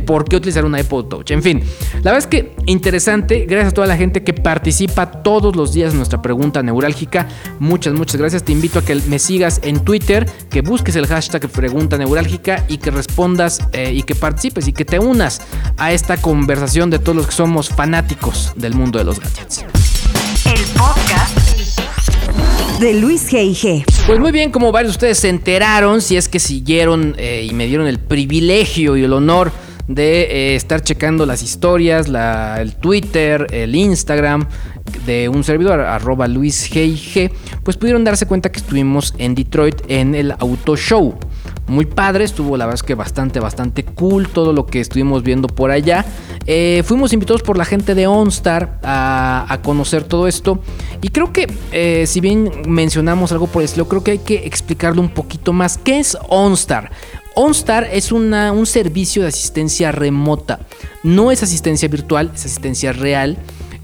por 0.06 0.25
qué 0.25 0.38
utilizar 0.38 0.65
un 0.65 0.77
iPod 0.77 1.06
Touch. 1.06 1.32
En 1.32 1.44
fin, 1.44 1.62
la 1.96 2.12
verdad 2.12 2.20
es 2.20 2.27
que 2.27 2.56
interesante. 2.65 3.46
Gracias 3.46 3.72
a 3.72 3.75
toda 3.75 3.88
la 3.88 3.98
gente 3.98 4.24
que 4.24 4.34
participa 4.34 5.24
todos 5.24 5.56
los 5.56 5.74
días 5.74 5.91
en 5.91 5.98
nuestra 5.98 6.22
pregunta 6.22 6.63
neurálgica. 6.63 7.27
Muchas, 7.60 7.94
muchas 7.94 8.18
gracias. 8.18 8.44
Te 8.44 8.51
invito 8.51 8.80
a 8.80 8.86
que 8.86 8.96
me 9.08 9.20
sigas 9.20 9.60
en 9.63 9.82
Twitter, 9.82 10.30
que 10.50 10.62
busques 10.62 10.96
el 10.96 11.08
hashtag 11.08 11.48
pregunta 11.50 11.98
neurálgica 11.98 12.65
y 12.68 12.77
que 12.77 12.91
respondas 12.91 13.60
eh, 13.74 13.91
y 13.94 14.03
que 14.03 14.15
participes 14.15 14.68
y 14.68 14.74
que 14.74 14.86
te 14.86 15.00
unas 15.00 15.41
a 15.77 15.91
esta 15.91 16.18
conversación 16.18 16.89
de 16.89 17.00
todos 17.00 17.15
los 17.15 17.25
que 17.27 17.34
somos 17.34 17.70
fanáticos 17.70 18.53
del 18.56 18.74
mundo 18.74 19.00
de 19.00 19.06
los 19.06 19.20
gadgets. 19.20 19.65
El 20.46 20.63
podcast 20.77 21.51
de 22.82 22.96
Luis 22.96 23.32
G.I.G. 23.32 23.86
Pues 24.08 24.20
muy 24.20 24.32
bien, 24.32 24.50
como 24.52 24.72
varios 24.72 24.94
de 24.94 24.96
ustedes 24.96 25.20
se 25.20 25.30
enteraron, 25.30 26.02
si 26.02 26.18
es 26.18 26.28
que 26.28 26.40
siguieron 26.40 27.14
eh, 27.20 27.48
y 27.48 27.54
me 27.54 27.68
dieron 27.68 27.86
el 27.86 28.00
privilegio 28.00 28.98
y 28.98 29.04
el 29.04 29.14
honor 29.14 29.52
de 29.88 30.22
eh, 30.24 30.56
estar 30.56 30.82
checando 30.82 31.28
las 31.28 31.44
historias, 31.44 32.08
el 32.08 32.76
Twitter, 32.78 33.46
el 33.52 33.76
Instagram 33.76 34.48
de 35.06 35.30
un 35.30 35.44
servidor, 35.44 35.80
arroba 35.82 36.28
Luis 36.28 36.72
pues 37.64 37.78
pudieron 37.78 38.04
darse 38.04 38.26
cuenta 38.26 38.52
que 38.52 38.60
estuvimos 38.60 39.14
en 39.20 39.36
Detroit 39.36 39.76
en 39.88 40.16
el 40.16 40.32
Auto 40.40 40.76
Show 40.76 41.16
muy 41.72 41.86
padre, 41.86 42.25
estuvo 42.25 42.58
la 42.58 42.66
verdad 42.66 42.82
que 42.82 42.96
bastante, 42.96 43.40
bastante 43.40 43.84
cool 43.86 44.28
todo 44.28 44.51
lo 44.51 44.66
que 44.66 44.82
estuvimos 44.82 45.24
viendo 45.24 45.48
por 45.48 45.72
allá. 45.72 46.06
Eh, 46.46 46.84
fuimos 46.86 47.13
invitados 47.13 47.42
por 47.44 47.58
la 47.58 47.66
gente 47.66 47.96
de 47.96 48.08
OnStar 48.08 48.80
a, 48.84 49.60
conocer 49.63 50.04
todo 50.04 50.28
esto 50.28 50.60
y 51.01 51.10
creo 51.10 51.32
que 51.32 51.48
eh, 51.72 52.06
si 52.08 52.20
bien 52.20 52.51
mencionamos 52.68 53.32
algo 53.32 53.48
por 53.48 53.63
eso, 53.63 53.88
creo 53.88 54.04
que 54.04 54.12
hay 54.12 54.18
que 54.20 54.46
explicarlo 54.46 55.01
un 55.01 55.10
poquito 55.10 55.54
más. 55.54 55.78
¿Qué 55.78 56.00
es 56.00 56.18
OnStar? 56.28 56.92
OnStar 57.36 57.88
es 57.92 58.12
una, 58.12 58.51
un 58.51 58.66
servicio 58.66 59.22
de 59.22 59.30
asistencia 59.30 59.92
remota. 59.92 60.60
No 61.04 61.32
es 61.32 61.42
asistencia 61.42 61.88
virtual, 61.88 62.32
es 62.36 62.46
asistencia 62.46 62.92
real. 62.92 63.38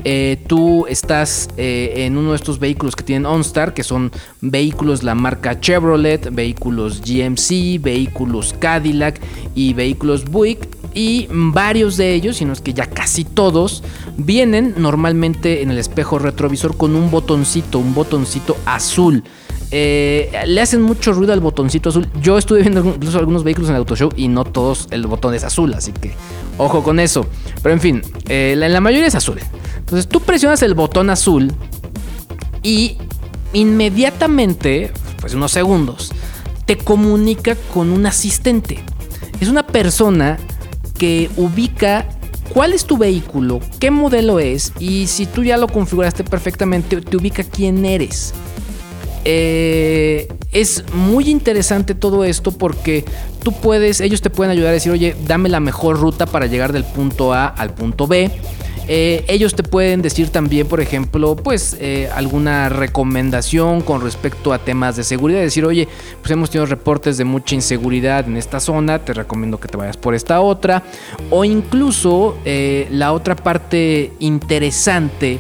Eh, 0.04 0.44
tú 0.48 0.86
estás 0.88 1.50
eh, 1.58 2.06
en 2.06 2.18
uno 2.18 2.32
de 2.32 2.36
estos 2.36 2.60
vehículos 2.60 2.96
que 2.96 3.04
tienen 3.04 3.26
OnStar, 3.26 3.74
que 3.74 3.84
son 3.84 4.12
vehículos 4.42 5.04
la 5.04 5.16
marca 5.16 5.60
Chevrolet, 5.60 6.30
vehículos 6.32 7.02
GMC, 7.02 7.82
vehículos 7.82 8.56
Cadillac 8.58 9.20
y 9.56 9.74
vehículos 9.74 10.26
Buick. 10.26 10.68
Y 10.94 11.28
varios 11.30 11.98
de 11.98 12.14
ellos, 12.14 12.38
sino 12.38 12.54
es 12.54 12.62
que 12.62 12.74
ya 12.74 12.88
casi 12.88 13.24
todos, 13.24 13.84
vienen 14.18 14.74
normalmente 14.78 15.62
en 15.62 15.70
el 15.70 15.78
espejo 15.78 16.18
retrovisor 16.18 16.76
con 16.76 16.96
un 16.96 17.12
botoncito, 17.12 17.78
un 17.78 17.94
botoncito 17.94 18.58
azul. 18.66 19.24
Eh, 19.70 20.32
le 20.46 20.62
hacen 20.62 20.82
mucho 20.82 21.12
ruido 21.12 21.34
al 21.34 21.42
botoncito 21.42 21.90
azul. 21.90 22.08
Yo 22.22 22.38
estuve 22.38 22.62
viendo 22.62 22.80
incluso 22.80 23.20
algunos 23.20 23.44
vehículos 23.44 23.70
en 23.70 23.76
el 23.76 23.80
auto 23.80 23.96
show 23.96 24.10
y 24.16 24.28
no 24.28 24.46
todos 24.46 24.88
el 24.92 25.06
botón 25.08 25.34
es 25.34 25.44
azul, 25.44 25.74
así 25.74 25.92
que 25.92 26.14
ojo 26.58 26.84
con 26.84 27.00
eso. 27.00 27.26
Pero 27.62 27.74
en 27.74 27.82
fin, 27.82 28.02
la 28.28 28.80
mayoría 28.80 29.08
es 29.08 29.16
azul. 29.16 29.40
Entonces 29.78 30.08
tú 30.08 30.22
presionas 30.22 30.62
el 30.64 30.74
botón 30.74 31.10
azul 31.10 31.52
y 32.64 32.98
inmediatamente, 33.54 34.92
pues 35.20 35.34
unos 35.34 35.52
segundos, 35.52 36.12
te 36.66 36.78
comunica 36.78 37.56
con 37.74 37.90
un 37.92 38.06
asistente. 38.06 38.80
Es 39.40 39.50
una 39.50 39.68
persona 39.68 40.38
que 40.98 41.30
ubica 41.38 42.08
cuál 42.54 42.74
es 42.74 42.86
tu 42.86 42.98
vehículo, 42.98 43.60
qué 43.80 43.92
modelo 43.92 44.40
es 44.40 44.72
y 44.80 45.08
si 45.08 45.26
tú 45.26 45.44
ya 45.44 45.58
lo 45.58 45.68
configuraste 45.68 46.24
perfectamente, 46.24 47.00
te 47.02 47.18
ubica 47.18 47.44
quién 47.44 47.86
eres. 47.86 48.34
Eh, 49.30 50.30
es 50.54 50.86
muy 50.94 51.30
interesante 51.30 51.94
todo 51.96 52.24
esto 52.24 52.54
porque 52.54 53.04
tú 53.44 53.52
puedes, 53.52 54.00
ellos 54.00 54.22
te 54.22 54.30
pueden 54.30 54.52
ayudar 54.52 54.70
a 54.70 54.72
decir, 54.72 54.94
oye, 54.94 55.18
dame 55.28 55.50
la 55.50 55.60
mejor 55.60 56.00
ruta 56.00 56.26
para 56.26 56.46
llegar 56.46 56.72
del 56.72 56.86
punto 56.86 57.34
A 57.34 57.48
al 57.48 57.74
punto 57.74 58.08
B. 58.08 58.32
Eh, 58.88 59.26
ellos 59.28 59.54
te 59.54 59.64
pueden 59.64 60.02
decir 60.02 60.30
también, 60.30 60.66
por 60.66 60.80
ejemplo, 60.80 61.36
pues 61.36 61.76
eh, 61.82 62.10
alguna 62.16 62.70
recomendación 62.70 63.82
con 63.82 64.00
respecto 64.00 64.54
a 64.54 64.60
temas 64.60 64.96
de 64.96 65.04
seguridad. 65.04 65.42
Decir, 65.42 65.66
oye, 65.66 65.90
pues 66.22 66.32
hemos 66.32 66.50
tenido 66.50 66.66
reportes 66.66 67.18
de 67.18 67.26
mucha 67.26 67.54
inseguridad 67.54 68.26
en 68.30 68.38
esta 68.38 68.62
zona, 68.62 69.00
te 69.00 69.12
recomiendo 69.12 69.60
que 69.60 69.68
te 69.68 69.76
vayas 69.76 69.98
por 69.98 70.16
esta 70.16 70.40
otra. 70.40 70.84
O 71.32 71.44
incluso 71.44 72.38
la 72.46 73.12
otra 73.12 73.36
parte 73.36 74.14
interesante 74.20 75.40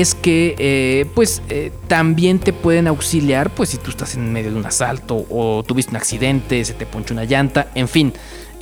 es 0.00 0.14
que 0.14 1.06
pues 1.14 1.42
también 1.86 2.38
te 2.38 2.52
pueden 2.52 2.86
auxiliar 2.86 3.50
pues 3.50 3.68
si 3.68 3.76
tú 3.76 3.90
estás 3.90 4.14
en 4.14 4.32
medio 4.32 4.50
de 4.50 4.56
un 4.56 4.64
asalto 4.64 5.26
o 5.28 5.62
tuviste 5.62 5.90
un 5.90 5.96
accidente, 5.96 6.64
se 6.64 6.72
te 6.72 6.86
ponche 6.86 7.12
una 7.12 7.24
llanta, 7.24 7.68
en 7.74 7.88
fin, 7.88 8.12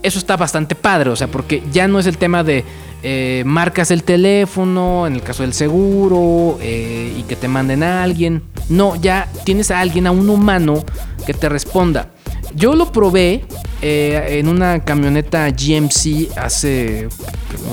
eso 0.02 0.18
está 0.18 0.36
bastante 0.36 0.74
padre, 0.74 1.10
o 1.10 1.16
sea, 1.16 1.28
porque 1.28 1.62
ya 1.70 1.86
no 1.86 1.98
es 1.98 2.06
el 2.06 2.18
tema 2.18 2.42
de 2.42 2.64
eh, 3.02 3.42
marcas 3.46 3.90
el 3.90 4.02
teléfono, 4.02 5.06
en 5.06 5.14
el 5.14 5.22
caso 5.22 5.42
del 5.42 5.54
seguro, 5.54 6.58
eh, 6.60 7.14
y 7.18 7.22
que 7.22 7.36
te 7.36 7.48
manden 7.48 7.82
a 7.82 8.02
alguien. 8.02 8.42
No, 8.68 8.96
ya 8.96 9.28
tienes 9.44 9.70
a 9.70 9.80
alguien, 9.80 10.06
a 10.06 10.10
un 10.10 10.28
humano 10.28 10.84
que 11.26 11.34
te 11.34 11.48
responda. 11.48 12.10
Yo 12.54 12.74
lo 12.74 12.90
probé 12.92 13.44
eh, 13.80 14.38
en 14.38 14.48
una 14.48 14.84
camioneta 14.84 15.48
GMC 15.50 16.36
hace 16.36 17.08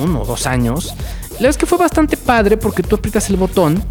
uno 0.01 0.21
o 0.21 0.25
dos 0.25 0.47
años. 0.47 0.93
La 1.37 1.43
verdad 1.43 1.49
es 1.51 1.57
que 1.57 1.65
fue 1.67 1.77
bastante 1.77 2.17
padre 2.17 2.57
porque 2.57 2.81
tú 2.81 2.95
aprietas 2.95 3.29
el 3.29 3.37
botón 3.37 3.83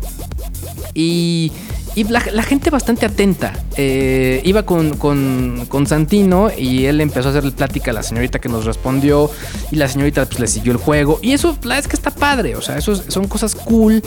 y 0.95 1.53
y 1.97 2.05
la, 2.05 2.21
gente 2.21 2.69
bastante 2.69 3.07
atenta. 3.07 3.55
Eh, 3.75 4.43
iba 4.45 4.65
con, 4.65 4.99
con, 4.99 5.87
Santino 5.87 6.51
y 6.55 6.85
él 6.85 7.01
empezó 7.01 7.29
a 7.29 7.31
hacerle 7.31 7.53
plática 7.53 7.91
a 7.91 7.95
la 7.95 8.03
señorita 8.03 8.39
que 8.39 8.51
nos 8.51 8.67
respondió. 8.67 9.31
Y 9.71 9.77
la 9.77 9.89
señorita 9.89 10.27
pues, 10.27 10.39
le 10.39 10.47
siguió 10.47 10.73
el 10.73 10.79
juego. 10.79 11.19
Y 11.23 11.33
eso, 11.33 11.57
la 11.63 11.79
es 11.79 11.89
que 11.89 11.97
está 11.97 12.11
padre. 12.11 12.55
O 12.55 12.61
sea, 12.61 12.77
eso 12.77 12.95
son 12.95 13.29
cosas 13.29 13.55
cool 13.55 14.03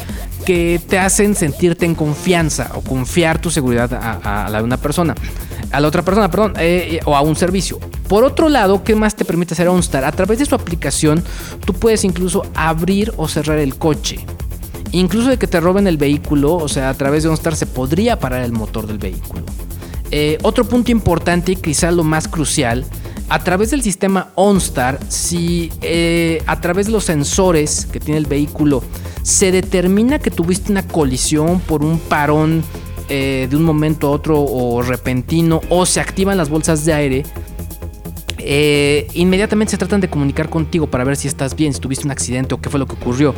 que 0.45 0.79
te 0.87 0.99
hacen 0.99 1.33
sentirte 1.33 1.87
en 1.87 1.95
confianza 1.95 2.69
o 2.75 2.81
confiar 2.81 3.41
tu 3.41 3.49
seguridad 3.49 3.91
a, 3.91 4.47
la 4.51 4.59
de 4.59 4.63
una 4.63 4.77
persona. 4.77 5.15
A 5.71 5.79
la 5.79 5.87
otra 5.87 6.03
persona, 6.03 6.29
perdón, 6.29 6.53
eh, 6.59 6.99
o 7.05 7.15
a 7.15 7.21
un 7.21 7.35
servicio. 7.35 7.79
Por 8.07 8.23
otro 8.23 8.49
lado, 8.49 8.83
¿qué 8.83 8.93
más 8.93 9.15
te 9.15 9.25
permite 9.25 9.55
hacer 9.55 9.67
OnStar? 9.67 10.05
A 10.05 10.11
través 10.11 10.37
de 10.37 10.45
su 10.45 10.53
aplicación, 10.53 11.23
tú 11.65 11.73
puedes 11.73 12.03
incluso 12.03 12.43
abrir 12.53 13.13
o 13.17 13.27
cerrar 13.27 13.57
el 13.57 13.77
coche. 13.77 14.23
Incluso 14.91 15.29
de 15.29 15.37
que 15.37 15.47
te 15.47 15.59
roben 15.59 15.87
el 15.87 15.97
vehículo, 15.97 16.55
o 16.55 16.67
sea, 16.67 16.89
a 16.89 16.93
través 16.95 17.23
de 17.23 17.29
OnStar 17.29 17.55
se 17.55 17.67
podría 17.67 18.19
parar 18.19 18.43
el 18.43 18.51
motor 18.51 18.87
del 18.87 18.97
vehículo. 18.97 19.43
Eh, 20.11 20.39
otro 20.41 20.65
punto 20.65 20.91
importante 20.91 21.51
y 21.51 21.55
quizá 21.55 21.91
lo 21.91 22.03
más 22.03 22.27
crucial, 22.27 22.85
a 23.29 23.43
través 23.43 23.69
del 23.69 23.83
sistema 23.83 24.29
OnStar, 24.33 24.99
si 25.07 25.71
eh, 25.81 26.41
a 26.47 26.59
través 26.61 26.87
de 26.87 26.93
los 26.93 27.03
sensores 27.03 27.85
que 27.85 27.99
tiene 27.99 28.17
el 28.17 28.25
vehículo 28.25 28.81
se 29.21 29.51
determina 29.51 30.17
que 30.17 30.31
tuviste 30.31 30.71
una 30.71 30.87
colisión 30.87 31.59
por 31.59 31.83
un 31.83 31.99
parón 31.99 32.63
eh, 33.07 33.45
de 33.47 33.55
un 33.55 33.63
momento 33.63 34.07
a 34.07 34.11
otro 34.11 34.41
o 34.41 34.81
repentino 34.81 35.61
o 35.69 35.85
se 35.85 35.99
activan 35.99 36.37
las 36.37 36.49
bolsas 36.49 36.85
de 36.85 36.93
aire, 36.93 37.23
inmediatamente 39.13 39.71
se 39.71 39.77
tratan 39.77 40.01
de 40.01 40.09
comunicar 40.09 40.49
contigo 40.49 40.89
para 40.89 41.03
ver 41.03 41.15
si 41.15 41.27
estás 41.27 41.55
bien, 41.55 41.71
si 41.71 41.79
tuviste 41.79 42.05
un 42.05 42.11
accidente 42.11 42.55
o 42.55 42.61
qué 42.61 42.69
fue 42.71 42.79
lo 42.79 42.87
que 42.87 42.93
ocurrió 42.93 43.35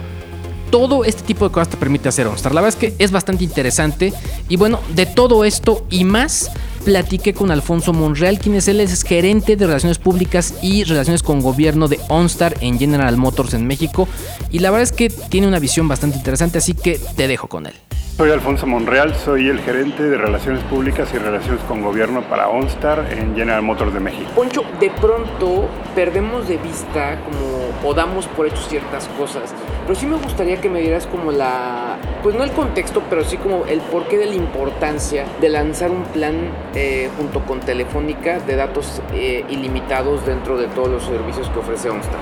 todo 0.71 1.05
este 1.05 1.21
tipo 1.21 1.47
de 1.47 1.53
cosas 1.53 1.69
te 1.69 1.77
permite 1.77 2.09
hacer 2.09 2.25
OnStar. 2.25 2.55
La 2.55 2.61
verdad 2.61 2.79
es 2.79 2.89
que 2.89 2.95
es 3.03 3.11
bastante 3.11 3.43
interesante. 3.43 4.13
Y 4.49 4.55
bueno, 4.55 4.79
de 4.95 5.05
todo 5.05 5.45
esto 5.45 5.85
y 5.91 6.03
más, 6.05 6.49
platiqué 6.83 7.33
con 7.33 7.51
Alfonso 7.51 7.93
Monreal, 7.93 8.39
quien 8.39 8.55
es 8.55 8.67
él 8.67 8.79
es 8.79 9.03
gerente 9.03 9.55
de 9.55 9.67
Relaciones 9.67 9.99
Públicas 9.99 10.55
y 10.61 10.83
Relaciones 10.85 11.21
con 11.21 11.41
Gobierno 11.41 11.87
de 11.87 11.99
OnStar 12.07 12.55
en 12.61 12.79
General 12.79 13.15
Motors 13.17 13.53
en 13.53 13.67
México. 13.67 14.07
Y 14.49 14.59
la 14.59 14.71
verdad 14.71 14.83
es 14.83 14.91
que 14.91 15.09
tiene 15.09 15.47
una 15.47 15.59
visión 15.59 15.87
bastante 15.87 16.17
interesante, 16.17 16.57
así 16.57 16.73
que 16.73 16.99
te 17.15 17.27
dejo 17.27 17.47
con 17.47 17.67
él. 17.67 17.73
Soy 18.17 18.29
Alfonso 18.29 18.67
Monreal, 18.67 19.15
soy 19.15 19.47
el 19.47 19.59
gerente 19.61 20.03
de 20.03 20.17
Relaciones 20.17 20.63
Públicas 20.65 21.09
y 21.13 21.17
Relaciones 21.17 21.63
con 21.63 21.81
Gobierno 21.81 22.21
para 22.21 22.49
OnStar 22.49 23.07
en 23.11 23.35
General 23.35 23.63
Motors 23.63 23.93
de 23.93 23.99
México. 23.99 24.29
Poncho, 24.35 24.63
de 24.79 24.91
pronto 24.91 25.67
perdemos 25.95 26.47
de 26.47 26.57
vista 26.57 27.19
como 27.23 27.89
o 27.89 27.93
damos 27.95 28.27
por 28.27 28.45
hecho 28.45 28.61
ciertas 28.61 29.07
cosas, 29.17 29.53
pero 29.87 29.99
sí 29.99 30.05
me 30.05 30.17
gustaría 30.17 30.61
que 30.61 30.69
me 30.69 30.81
dieras 30.81 31.07
como 31.07 31.31
la 31.31 31.97
pues 32.21 32.35
no 32.35 32.43
el 32.43 32.51
contexto, 32.51 33.01
pero 33.09 33.23
sí 33.23 33.37
como 33.37 33.65
el 33.65 33.79
porqué 33.79 34.17
de 34.17 34.27
la 34.27 34.35
importancia 34.35 35.25
de 35.39 35.49
lanzar 35.49 35.89
un 35.89 36.03
plan 36.03 36.51
eh, 36.75 37.09
junto 37.17 37.39
con 37.45 37.59
Telefónica 37.61 38.39
de 38.39 38.55
datos 38.55 39.01
eh, 39.13 39.45
ilimitados 39.49 40.25
dentro 40.25 40.57
de 40.57 40.67
todos 40.67 40.89
los 40.89 41.03
servicios 41.03 41.49
que 41.49 41.59
ofrece 41.59 41.89
OnStar. 41.89 42.19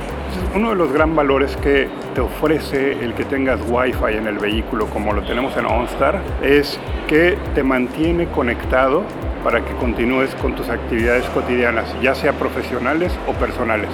Uno 0.55 0.69
de 0.69 0.75
los 0.75 0.91
gran 0.91 1.15
valores 1.15 1.55
que 1.57 1.87
te 2.15 2.21
ofrece 2.21 3.03
el 3.03 3.13
que 3.13 3.23
tengas 3.25 3.59
Wi-Fi 3.67 4.17
en 4.17 4.27
el 4.27 4.39
vehículo, 4.39 4.87
como 4.87 5.13
lo 5.13 5.21
tenemos 5.23 5.55
en 5.57 5.65
OnStar, 5.65 6.21
es 6.41 6.79
que 7.07 7.37
te 7.53 7.63
mantiene 7.63 8.27
conectado 8.27 9.03
para 9.43 9.63
que 9.63 9.73
continúes 9.75 10.33
con 10.35 10.55
tus 10.55 10.69
actividades 10.69 11.25
cotidianas, 11.29 11.95
ya 12.01 12.15
sea 12.15 12.33
profesionales 12.33 13.11
o 13.27 13.33
personales. 13.33 13.89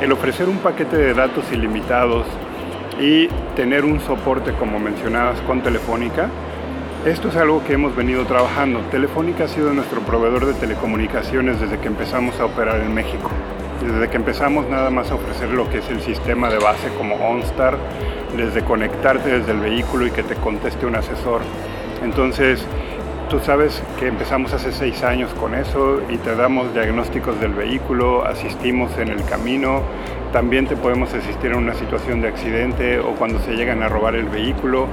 El 0.00 0.12
ofrecer 0.12 0.48
un 0.48 0.58
paquete 0.58 0.96
de 0.96 1.14
datos 1.14 1.44
ilimitados 1.52 2.26
y 3.00 3.28
tener 3.56 3.84
un 3.84 4.00
soporte, 4.00 4.52
como 4.52 4.78
mencionabas, 4.78 5.40
con 5.42 5.60
Telefónica, 5.62 6.28
esto 7.04 7.28
es 7.28 7.36
algo 7.36 7.62
que 7.64 7.74
hemos 7.74 7.94
venido 7.94 8.24
trabajando. 8.24 8.80
Telefónica 8.90 9.44
ha 9.44 9.48
sido 9.48 9.74
nuestro 9.74 10.00
proveedor 10.00 10.46
de 10.46 10.54
telecomunicaciones 10.54 11.60
desde 11.60 11.78
que 11.78 11.88
empezamos 11.88 12.40
a 12.40 12.46
operar 12.46 12.80
en 12.80 12.94
México. 12.94 13.30
Desde 13.86 14.08
que 14.08 14.16
empezamos 14.16 14.68
nada 14.68 14.90
más 14.90 15.10
a 15.10 15.14
ofrecer 15.14 15.50
lo 15.50 15.68
que 15.68 15.78
es 15.78 15.90
el 15.90 16.00
sistema 16.00 16.48
de 16.48 16.58
base 16.58 16.88
como 16.96 17.16
OnStar, 17.16 17.76
desde 18.36 18.62
conectarte 18.62 19.38
desde 19.38 19.52
el 19.52 19.60
vehículo 19.60 20.06
y 20.06 20.10
que 20.10 20.22
te 20.22 20.34
conteste 20.36 20.86
un 20.86 20.96
asesor. 20.96 21.42
Entonces, 22.02 22.66
Tú 23.30 23.40
sabes 23.40 23.82
que 23.98 24.06
empezamos 24.06 24.52
hace 24.52 24.70
seis 24.70 25.02
años 25.02 25.32
con 25.34 25.54
eso 25.54 26.02
y 26.10 26.18
te 26.18 26.36
damos 26.36 26.72
diagnósticos 26.74 27.40
del 27.40 27.54
vehículo, 27.54 28.22
asistimos 28.22 28.96
en 28.98 29.08
el 29.08 29.24
camino, 29.24 29.80
también 30.32 30.66
te 30.66 30.76
podemos 30.76 31.12
asistir 31.14 31.50
en 31.50 31.56
una 31.56 31.74
situación 31.74 32.20
de 32.20 32.28
accidente 32.28 32.98
o 32.98 33.14
cuando 33.14 33.40
se 33.40 33.56
llegan 33.56 33.82
a 33.82 33.88
robar 33.88 34.14
el 34.14 34.26
vehículo. 34.26 34.86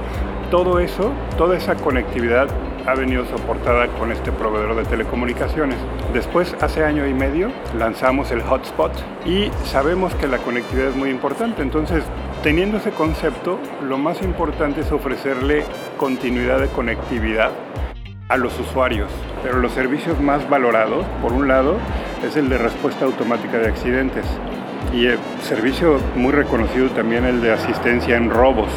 Todo 0.50 0.80
eso, 0.80 1.12
toda 1.36 1.56
esa 1.56 1.76
conectividad 1.76 2.48
ha 2.86 2.94
venido 2.94 3.24
soportada 3.26 3.86
con 3.98 4.12
este 4.12 4.32
proveedor 4.32 4.74
de 4.76 4.84
telecomunicaciones. 4.84 5.76
Después, 6.12 6.54
hace 6.60 6.84
año 6.84 7.06
y 7.06 7.14
medio, 7.14 7.50
lanzamos 7.78 8.30
el 8.30 8.42
hotspot 8.42 8.92
y 9.24 9.50
sabemos 9.64 10.14
que 10.16 10.26
la 10.26 10.38
conectividad 10.38 10.88
es 10.88 10.96
muy 10.96 11.10
importante. 11.10 11.62
Entonces, 11.62 12.04
teniendo 12.42 12.78
ese 12.78 12.90
concepto, 12.90 13.58
lo 13.82 13.98
más 13.98 14.22
importante 14.22 14.80
es 14.80 14.92
ofrecerle 14.92 15.64
continuidad 15.96 16.60
de 16.60 16.68
conectividad 16.68 17.50
a 18.28 18.36
los 18.36 18.58
usuarios. 18.58 19.10
Pero 19.42 19.58
los 19.58 19.72
servicios 19.72 20.20
más 20.20 20.48
valorados, 20.48 21.04
por 21.20 21.32
un 21.32 21.48
lado, 21.48 21.76
es 22.26 22.36
el 22.36 22.48
de 22.48 22.58
respuesta 22.58 23.04
automática 23.04 23.58
de 23.58 23.68
accidentes 23.68 24.24
y 24.92 25.06
el 25.06 25.18
servicio 25.42 25.98
muy 26.16 26.32
reconocido 26.32 26.88
también 26.90 27.24
el 27.24 27.40
de 27.40 27.52
asistencia 27.52 28.16
en 28.16 28.30
robos. 28.30 28.68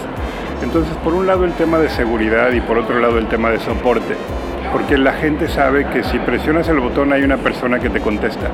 Entonces, 0.66 0.94
por 0.98 1.14
un 1.14 1.26
lado 1.26 1.46
el 1.46 1.54
tema 1.54 1.78
de 1.78 1.88
seguridad 1.88 2.52
y 2.52 2.60
por 2.60 2.78
otro 2.78 3.00
lado 3.00 3.18
el 3.18 3.28
tema 3.28 3.52
de 3.52 3.60
soporte, 3.60 4.18
porque 4.74 4.98
la 4.98 5.14
gente 5.14 5.48
sabe 5.48 5.88
que 5.88 6.04
si 6.04 6.20
presionas 6.20 6.68
el 6.68 6.82
botón 6.82 7.14
hay 7.14 7.24
una 7.24 7.38
persona 7.38 7.80
que 7.80 7.90
te 7.90 8.02
contesta. 8.02 8.50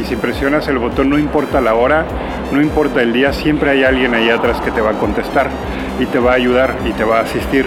Y 0.00 0.04
si 0.04 0.14
presionas 0.14 0.68
el 0.68 0.78
botón 0.78 1.10
no 1.10 1.18
importa 1.18 1.60
la 1.60 1.74
hora, 1.74 2.04
no 2.52 2.62
importa 2.62 3.02
el 3.02 3.12
día, 3.12 3.32
siempre 3.32 3.70
hay 3.70 3.82
alguien 3.82 4.14
ahí 4.14 4.30
atrás 4.30 4.60
que 4.60 4.70
te 4.70 4.80
va 4.80 4.90
a 4.90 4.98
contestar 4.98 5.48
y 5.98 6.06
te 6.06 6.20
va 6.20 6.30
a 6.30 6.34
ayudar 6.34 6.76
y 6.86 6.92
te 6.92 7.02
va 7.02 7.18
a 7.18 7.22
asistir 7.22 7.66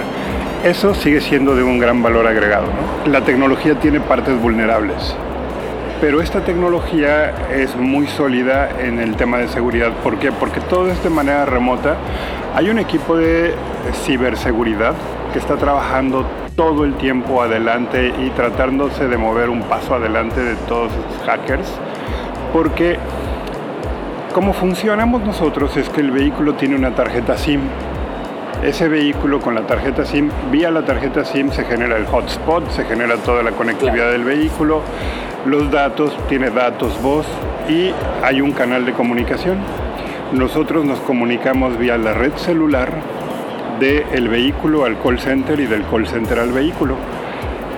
eso 0.63 0.93
sigue 0.93 1.19
siendo 1.19 1.55
de 1.57 1.63
un 1.63 1.77
gran 1.77 2.01
valor 2.01 2.25
agregado. 2.25 2.67
La 3.05 3.19
tecnología 3.19 3.75
tiene 3.75 3.99
partes 3.99 4.39
vulnerables, 4.41 5.13
pero 6.03 6.19
esta 6.19 6.43
tecnología 6.43 7.33
es 7.50 7.77
muy 7.77 8.07
sólida 8.07 8.69
en 8.81 9.00
el 9.00 9.15
tema 9.15 9.38
de 9.38 9.48
seguridad. 9.48 9.93
¿Por 10.03 10.19
qué? 10.19 10.33
Porque 10.33 10.60
todo 10.60 10.91
es 10.91 11.01
de 11.01 11.10
manera 11.10 11.45
remota. 11.45 11.95
Hay 12.53 12.69
un 12.69 12.77
equipo 12.77 13.15
de 13.15 13.55
ciberseguridad 14.03 14.95
que 15.31 15.39
está 15.39 15.55
trabajando 15.55 16.25
todo 16.57 16.83
el 16.83 16.95
tiempo 16.95 17.41
adelante 17.41 18.13
y 18.19 18.31
tratándose 18.31 19.07
de 19.07 19.15
mover 19.15 19.50
un 19.50 19.62
paso 19.62 19.95
adelante 19.95 20.41
de 20.41 20.55
todos 20.67 20.91
estos 20.91 21.25
hackers, 21.25 21.72
porque 22.51 22.98
como 24.33 24.51
funcionamos 24.51 25.22
nosotros 25.22 25.77
es 25.77 25.88
que 25.88 26.01
el 26.01 26.12
vehículo 26.12 26.55
tiene 26.55 26.75
una 26.75 26.93
tarjeta 26.93 27.38
SIM 27.38 27.62
ese 28.63 28.88
vehículo 28.88 29.41
con 29.41 29.56
la 29.56 29.67
tarjeta 29.67 30.06
SIM, 30.06 30.30
vía 30.49 30.71
la 30.71 30.86
tarjeta 30.86 31.25
SIM 31.25 31.51
se 31.51 31.65
genera 31.65 31.97
el 31.97 32.06
hotspot, 32.06 32.69
se 32.71 32.86
genera 32.86 33.17
toda 33.17 33.43
la 33.43 33.51
conectividad 33.51 34.12
del 34.12 34.23
vehículo, 34.23 34.82
los 35.45 35.71
datos, 35.71 36.15
tiene 36.29 36.49
datos 36.49 37.01
voz 37.01 37.25
y 37.69 37.91
hay 38.23 38.41
un 38.41 38.51
canal 38.51 38.86
de 38.86 38.93
comunicación. 38.93 39.58
Nosotros 40.32 40.86
nos 40.86 40.99
comunicamos 40.99 41.77
vía 41.77 41.97
la 41.97 42.13
red 42.13 42.34
celular 42.36 42.91
del 43.79 44.29
vehículo 44.29 44.86
al 44.86 44.99
call 45.01 45.19
center 45.19 45.60
y 45.60 45.65
del 45.65 45.84
call 45.84 46.08
center 46.08 46.39
al 46.39 46.51
vehículo. 46.51 46.95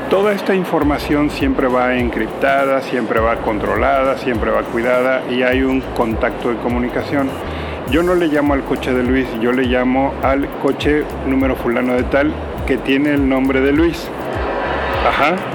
Toda 0.09 0.33
esta 0.33 0.53
información 0.53 1.31
siempre 1.31 1.67
va 1.67 1.95
encriptada, 1.95 2.81
siempre 2.81 3.19
va 3.19 3.37
controlada, 3.37 4.17
siempre 4.17 4.51
va 4.51 4.61
cuidada 4.61 5.23
y 5.31 5.41
hay 5.41 5.63
un 5.63 5.81
contacto 5.81 6.49
de 6.49 6.57
comunicación. 6.57 7.27
Yo 7.89 8.03
no 8.03 8.13
le 8.13 8.27
llamo 8.27 8.53
al 8.53 8.63
coche 8.63 8.93
de 8.93 9.03
Luis, 9.03 9.27
yo 9.41 9.51
le 9.51 9.63
llamo 9.63 10.13
al 10.21 10.47
coche 10.61 11.03
número 11.25 11.55
fulano 11.55 11.93
de 11.93 12.03
tal 12.03 12.31
que 12.67 12.77
tiene 12.77 13.13
el 13.13 13.27
nombre 13.27 13.61
de 13.61 13.71
Luis. 13.71 14.07
Ajá. 15.07 15.54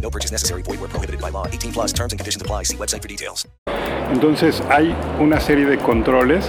No 0.00 0.10
purchase 0.10 0.32
necessary. 0.32 0.62
Void 0.62 0.80
where 0.80 0.88
prohibited 0.88 1.20
by 1.20 1.30
law. 1.30 1.46
18 1.46 1.72
plus 1.72 1.92
terms 1.92 2.12
and 2.12 2.18
conditions 2.20 2.40
apply. 2.40 2.62
See 2.64 2.76
website 2.76 3.02
for 3.02 3.08
details. 3.08 3.46
Entonces 4.12 4.62
hay 4.70 4.94
una 5.20 5.40
serie 5.40 5.66
de 5.66 5.78
controles 5.78 6.48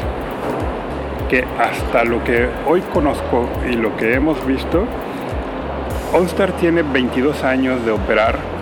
que 1.30 1.44
hasta 1.60 2.04
lo 2.04 2.24
que 2.24 2.50
hoy 2.68 2.82
conozco 2.94 3.50
y 3.70 3.74
lo 3.74 3.96
que 3.98 4.14
hemos 4.14 4.46
visto, 4.46 4.86
OnStar 6.14 6.56
tiene 6.58 6.84
22 6.84 7.44
años 7.44 7.84
de 7.84 7.92
operar 7.92 8.57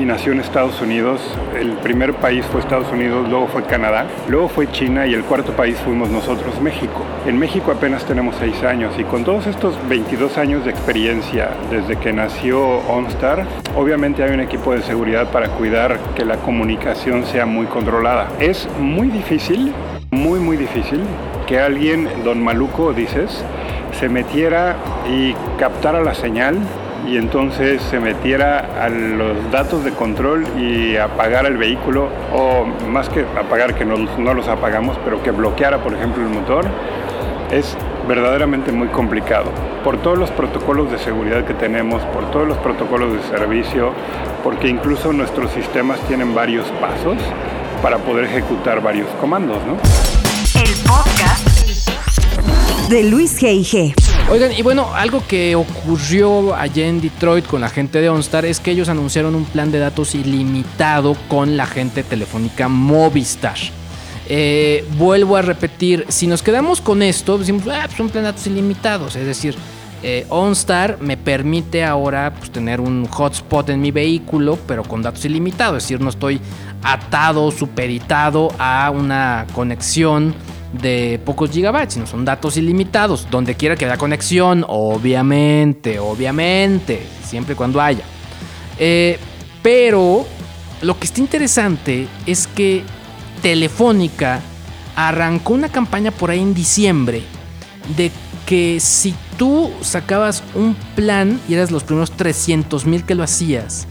y 0.00 0.04
nació 0.04 0.32
en 0.32 0.40
Estados 0.40 0.80
Unidos. 0.80 1.20
El 1.58 1.72
primer 1.74 2.14
país 2.14 2.44
fue 2.46 2.60
Estados 2.60 2.90
Unidos, 2.90 3.28
luego 3.28 3.48
fue 3.48 3.64
Canadá, 3.64 4.06
luego 4.28 4.48
fue 4.48 4.70
China 4.72 5.06
y 5.06 5.14
el 5.14 5.24
cuarto 5.24 5.52
país 5.52 5.76
fuimos 5.84 6.08
nosotros, 6.10 6.60
México. 6.60 7.04
En 7.26 7.38
México 7.38 7.70
apenas 7.70 8.04
tenemos 8.04 8.36
seis 8.36 8.62
años 8.62 8.94
y 8.98 9.04
con 9.04 9.24
todos 9.24 9.46
estos 9.46 9.76
22 9.88 10.38
años 10.38 10.64
de 10.64 10.70
experiencia 10.70 11.50
desde 11.70 11.96
que 11.96 12.12
nació 12.12 12.78
OnStar, 12.88 13.46
obviamente 13.76 14.22
hay 14.22 14.32
un 14.32 14.40
equipo 14.40 14.72
de 14.72 14.82
seguridad 14.82 15.30
para 15.30 15.48
cuidar 15.50 15.98
que 16.14 16.24
la 16.24 16.36
comunicación 16.38 17.24
sea 17.26 17.44
muy 17.44 17.66
controlada. 17.66 18.28
Es 18.38 18.68
muy 18.78 19.08
difícil, 19.08 19.72
muy 20.10 20.40
muy 20.40 20.56
difícil 20.56 21.00
que 21.46 21.60
alguien, 21.60 22.08
don 22.24 22.42
Maluco 22.42 22.92
dices, 22.92 23.44
se 23.98 24.08
metiera 24.08 24.76
y 25.08 25.34
captara 25.58 26.00
la 26.00 26.14
señal 26.14 26.56
y 27.06 27.16
entonces 27.16 27.82
se 27.82 27.98
metiera 27.98 28.58
a 28.80 28.88
los 28.88 29.50
datos 29.50 29.84
de 29.84 29.92
control 29.92 30.46
y 30.58 30.96
apagara 30.96 31.48
el 31.48 31.56
vehículo, 31.56 32.08
o 32.32 32.64
más 32.86 33.08
que 33.08 33.24
apagar, 33.38 33.74
que 33.74 33.84
no, 33.84 33.96
no 33.96 34.34
los 34.34 34.48
apagamos, 34.48 34.98
pero 35.04 35.22
que 35.22 35.30
bloqueara, 35.30 35.78
por 35.78 35.94
ejemplo, 35.94 36.22
el 36.22 36.30
motor, 36.30 36.66
es 37.50 37.76
verdaderamente 38.06 38.72
muy 38.72 38.88
complicado. 38.88 39.50
Por 39.84 39.98
todos 39.98 40.18
los 40.18 40.30
protocolos 40.30 40.90
de 40.90 40.98
seguridad 40.98 41.44
que 41.44 41.54
tenemos, 41.54 42.02
por 42.06 42.30
todos 42.30 42.46
los 42.46 42.58
protocolos 42.58 43.14
de 43.14 43.22
servicio, 43.36 43.92
porque 44.44 44.68
incluso 44.68 45.12
nuestros 45.12 45.50
sistemas 45.52 46.00
tienen 46.08 46.34
varios 46.34 46.66
pasos 46.80 47.16
para 47.82 47.98
poder 47.98 48.26
ejecutar 48.26 48.82
varios 48.82 49.08
comandos, 49.20 49.58
¿no? 49.66 49.78
El 50.60 50.74
podcast 50.86 51.50
de 52.90 53.04
Luis 53.04 53.40
G.I.G. 53.40 54.09
Oigan, 54.30 54.52
y 54.56 54.62
bueno, 54.62 54.94
algo 54.94 55.26
que 55.26 55.56
ocurrió 55.56 56.54
allá 56.54 56.86
en 56.86 57.00
Detroit 57.00 57.44
con 57.46 57.60
la 57.60 57.68
gente 57.68 58.00
de 58.00 58.08
OnStar 58.08 58.44
es 58.44 58.60
que 58.60 58.70
ellos 58.70 58.88
anunciaron 58.88 59.34
un 59.34 59.44
plan 59.44 59.72
de 59.72 59.80
datos 59.80 60.14
ilimitado 60.14 61.16
con 61.26 61.56
la 61.56 61.66
gente 61.66 62.04
telefónica 62.04 62.68
Movistar. 62.68 63.56
Eh, 64.28 64.86
vuelvo 64.96 65.34
a 65.34 65.42
repetir, 65.42 66.06
si 66.10 66.28
nos 66.28 66.44
quedamos 66.44 66.80
con 66.80 67.02
esto, 67.02 67.38
decimos, 67.38 67.64
ah, 67.66 67.86
pues 67.86 67.96
plan 67.96 68.08
de 68.12 68.22
datos 68.22 68.46
ilimitados, 68.46 69.16
es 69.16 69.26
decir, 69.26 69.56
eh, 70.04 70.26
OnStar 70.28 70.98
me 71.00 71.16
permite 71.16 71.82
ahora 71.82 72.32
pues, 72.38 72.52
tener 72.52 72.80
un 72.80 73.06
hotspot 73.06 73.68
en 73.70 73.80
mi 73.80 73.90
vehículo, 73.90 74.60
pero 74.64 74.84
con 74.84 75.02
datos 75.02 75.24
ilimitados, 75.24 75.78
es 75.78 75.88
decir, 75.88 76.00
no 76.00 76.08
estoy 76.08 76.40
atado, 76.84 77.50
superitado 77.50 78.52
a 78.60 78.92
una 78.92 79.48
conexión 79.52 80.36
de 80.72 81.20
pocos 81.24 81.50
gigabytes, 81.50 81.94
sino 81.94 82.06
son 82.06 82.24
datos 82.24 82.56
ilimitados, 82.56 83.26
donde 83.30 83.54
quiera 83.54 83.76
que 83.76 83.84
haya 83.84 83.96
conexión, 83.96 84.64
obviamente, 84.68 85.98
obviamente, 85.98 87.02
siempre 87.24 87.54
y 87.54 87.56
cuando 87.56 87.80
haya. 87.80 88.04
Eh, 88.78 89.18
pero 89.62 90.26
lo 90.82 90.98
que 90.98 91.06
está 91.06 91.20
interesante 91.20 92.08
es 92.26 92.46
que 92.46 92.82
Telefónica 93.42 94.40
arrancó 94.96 95.54
una 95.54 95.68
campaña 95.68 96.10
por 96.10 96.30
ahí 96.30 96.40
en 96.40 96.54
diciembre 96.54 97.22
de 97.96 98.10
que 98.46 98.80
si 98.80 99.14
tú 99.38 99.70
sacabas 99.80 100.42
un 100.54 100.74
plan 100.94 101.40
y 101.48 101.54
eras 101.54 101.70
los 101.70 101.84
primeros 101.84 102.10
300 102.12 102.84
mil 102.86 103.04
que 103.04 103.14
lo 103.14 103.22
hacías, 103.22 103.86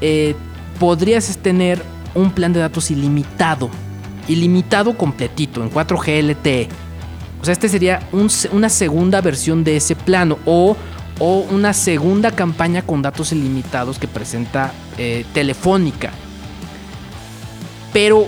eh, 0.00 0.34
podrías 0.78 1.36
tener 1.38 1.82
un 2.14 2.30
plan 2.30 2.52
de 2.52 2.60
datos 2.60 2.90
ilimitado. 2.90 3.70
Ilimitado 4.28 4.96
completito 4.96 5.62
en 5.62 5.70
4G 5.70 6.22
LTE. 6.22 6.68
O 7.40 7.44
sea, 7.44 7.52
este 7.52 7.68
sería 7.68 8.00
un- 8.12 8.30
una 8.52 8.68
segunda 8.68 9.20
versión 9.20 9.64
de 9.64 9.76
ese 9.76 9.94
plano 9.96 10.38
o, 10.44 10.76
una 11.50 11.72
segunda 11.72 12.30
campaña 12.30 12.82
con 12.82 13.02
datos 13.02 13.32
ilimitados 13.32 13.98
que 13.98 14.06
presenta 14.06 14.72
eh, 14.98 15.24
Telefónica. 15.34 16.12
Pero 17.92 18.26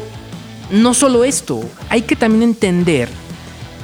no 0.71 0.95
solo 0.95 1.25
esto, 1.25 1.61
hay 1.89 2.03
que 2.03 2.17
también 2.17 2.43
entender 2.43 3.09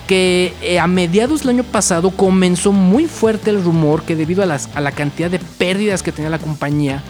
que 0.07 0.55
eh, 0.63 0.79
a 0.79 0.87
mediados 0.87 1.41
del 1.41 1.51
año 1.51 1.65
pasado 1.65 2.11
comenzó 2.11 2.73
muy 2.73 3.07
fuerte 3.07 3.51
el 3.51 3.63
rumor 3.63 4.03
que 4.03 4.17
debido 4.17 4.43
a, 4.43 4.59
a 4.75 4.81
la 4.81 4.93
cantidad 4.93 5.31
de 5.31 5.39
pérdidas 5.41 6.03
que 6.03 6.13
tenía 6.13 6.31
la 6.31 6.39
compañía, 6.39 7.03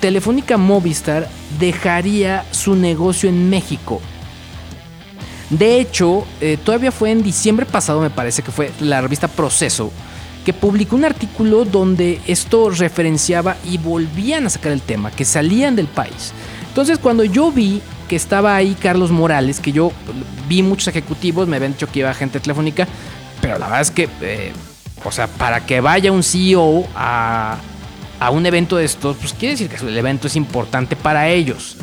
Telefónica 0.00 0.56
Movistar 0.58 1.28
dejaría 1.60 2.44
su 2.50 2.74
negocio 2.74 3.28
en 3.28 3.48
México. 3.48 4.00
De 5.52 5.78
hecho, 5.78 6.26
eh, 6.40 6.56
todavía 6.56 6.90
fue 6.90 7.10
en 7.10 7.22
diciembre 7.22 7.66
pasado, 7.66 8.00
me 8.00 8.08
parece 8.08 8.42
que 8.42 8.50
fue 8.50 8.72
la 8.80 9.02
revista 9.02 9.28
Proceso, 9.28 9.92
que 10.46 10.54
publicó 10.54 10.96
un 10.96 11.04
artículo 11.04 11.66
donde 11.66 12.22
esto 12.26 12.70
referenciaba 12.70 13.56
y 13.62 13.76
volvían 13.76 14.46
a 14.46 14.50
sacar 14.50 14.72
el 14.72 14.80
tema, 14.80 15.10
que 15.10 15.26
salían 15.26 15.76
del 15.76 15.88
país. 15.88 16.32
Entonces, 16.68 16.98
cuando 16.98 17.22
yo 17.22 17.52
vi 17.52 17.82
que 18.08 18.16
estaba 18.16 18.56
ahí 18.56 18.74
Carlos 18.80 19.10
Morales, 19.10 19.60
que 19.60 19.72
yo 19.72 19.92
vi 20.48 20.62
muchos 20.62 20.88
ejecutivos, 20.88 21.46
me 21.46 21.56
habían 21.56 21.72
dicho 21.72 21.86
que 21.86 21.98
iba 21.98 22.14
gente 22.14 22.40
telefónica, 22.40 22.88
pero 23.42 23.58
la 23.58 23.66
verdad 23.66 23.82
es 23.82 23.90
que, 23.90 24.08
eh, 24.22 24.52
o 25.04 25.12
sea, 25.12 25.26
para 25.26 25.66
que 25.66 25.82
vaya 25.82 26.10
un 26.12 26.22
CEO 26.22 26.86
a, 26.94 27.58
a 28.18 28.30
un 28.30 28.46
evento 28.46 28.78
de 28.78 28.86
estos, 28.86 29.18
pues 29.18 29.34
quiere 29.34 29.52
decir 29.52 29.68
que 29.68 29.76
el 29.84 29.98
evento 29.98 30.28
es 30.28 30.36
importante 30.36 30.96
para 30.96 31.28
ellos. 31.28 31.76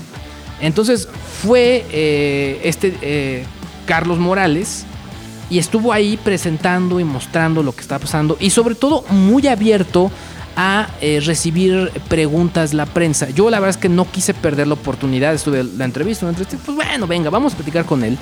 Entonces 0.60 1.08
fue 1.44 1.86
eh, 1.92 2.62
este 2.64 3.46
Carlos 3.90 4.20
Morales 4.20 4.86
y 5.50 5.58
estuvo 5.58 5.92
ahí 5.92 6.16
presentando 6.16 7.00
y 7.00 7.04
mostrando 7.04 7.64
lo 7.64 7.72
que 7.72 7.82
está 7.82 7.98
pasando 7.98 8.38
y 8.40 8.52
sobre 8.52 8.76
todo 8.76 9.04
muy 9.10 9.48
abierto 9.48 10.12
a 10.56 10.90
eh, 11.02 11.22
recibir 11.26 11.92
preguntas 12.08 12.76
la 12.76 12.86
prensa. 12.86 13.32
Yo 13.32 13.50
la 13.50 13.60
verdad 13.60 13.72
es 13.72 13.82
que 13.82 13.90
no 13.90 14.06
quise 14.06 14.36
perder 14.36 14.68
la 14.68 14.76
oportunidad, 14.76 15.34
estuve 15.34 15.64
la 15.64 15.86
entrevista, 15.86 16.28
una 16.28 16.38
entrevista, 16.38 16.64
pues 16.64 16.76
bueno, 16.76 17.08
venga, 17.08 17.32
vamos 17.32 17.54
a 17.54 17.56
platicar 17.56 17.86
con 17.86 18.04
él. 18.04 18.16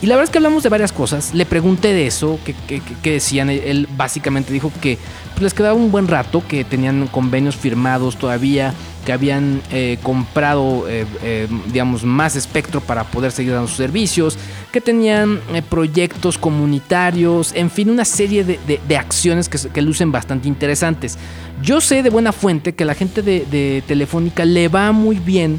Y 0.00 0.06
la 0.06 0.14
verdad 0.14 0.24
es 0.24 0.30
que 0.30 0.38
hablamos 0.38 0.62
de 0.62 0.68
varias 0.68 0.92
cosas. 0.92 1.34
Le 1.34 1.44
pregunté 1.44 1.92
de 1.92 2.06
eso, 2.06 2.38
que, 2.44 2.54
que- 2.54 3.10
decían. 3.10 3.50
Él 3.50 3.88
básicamente 3.96 4.52
dijo 4.52 4.70
que 4.80 4.96
pues, 5.32 5.42
les 5.42 5.54
quedaba 5.54 5.74
un 5.74 5.90
buen 5.90 6.06
rato, 6.06 6.42
que 6.46 6.62
tenían 6.64 7.08
convenios 7.08 7.56
firmados 7.56 8.16
todavía, 8.16 8.74
que 9.04 9.12
habían 9.12 9.60
eh, 9.72 9.98
comprado, 10.02 10.88
eh, 10.88 11.04
eh, 11.22 11.48
digamos, 11.72 12.04
más 12.04 12.36
espectro 12.36 12.80
para 12.80 13.04
poder 13.04 13.32
seguir 13.32 13.54
dando 13.54 13.66
sus 13.66 13.76
servicios, 13.76 14.38
que 14.70 14.80
tenían 14.80 15.40
eh, 15.52 15.62
proyectos 15.62 16.38
comunitarios, 16.38 17.52
en 17.54 17.68
fin, 17.68 17.90
una 17.90 18.04
serie 18.04 18.44
de, 18.44 18.96
acciones 18.96 19.48
que, 19.48 19.82
lucen 19.82 20.12
bastante 20.12 20.46
interesantes. 20.46 21.18
Yo 21.60 21.80
sé 21.80 22.04
de 22.04 22.10
buena 22.10 22.30
fuente 22.30 22.74
que 22.74 22.84
la 22.84 22.94
gente 22.94 23.22
de 23.22 23.82
Telefónica 23.86 24.44
le 24.44 24.68
va 24.68 24.92
muy 24.92 25.16
bien 25.16 25.58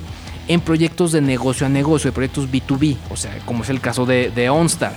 en 0.49 0.61
proyectos 0.61 1.13
de 1.13 1.21
negocio 1.21 1.65
a 1.65 1.69
negocio, 1.69 2.09
de 2.09 2.15
proyectos 2.15 2.49
B2B, 2.51 2.97
o 3.09 3.15
sea, 3.15 3.37
como 3.45 3.63
es 3.63 3.69
el 3.69 3.79
caso 3.79 4.05
de, 4.05 4.49
OnStar. 4.49 4.93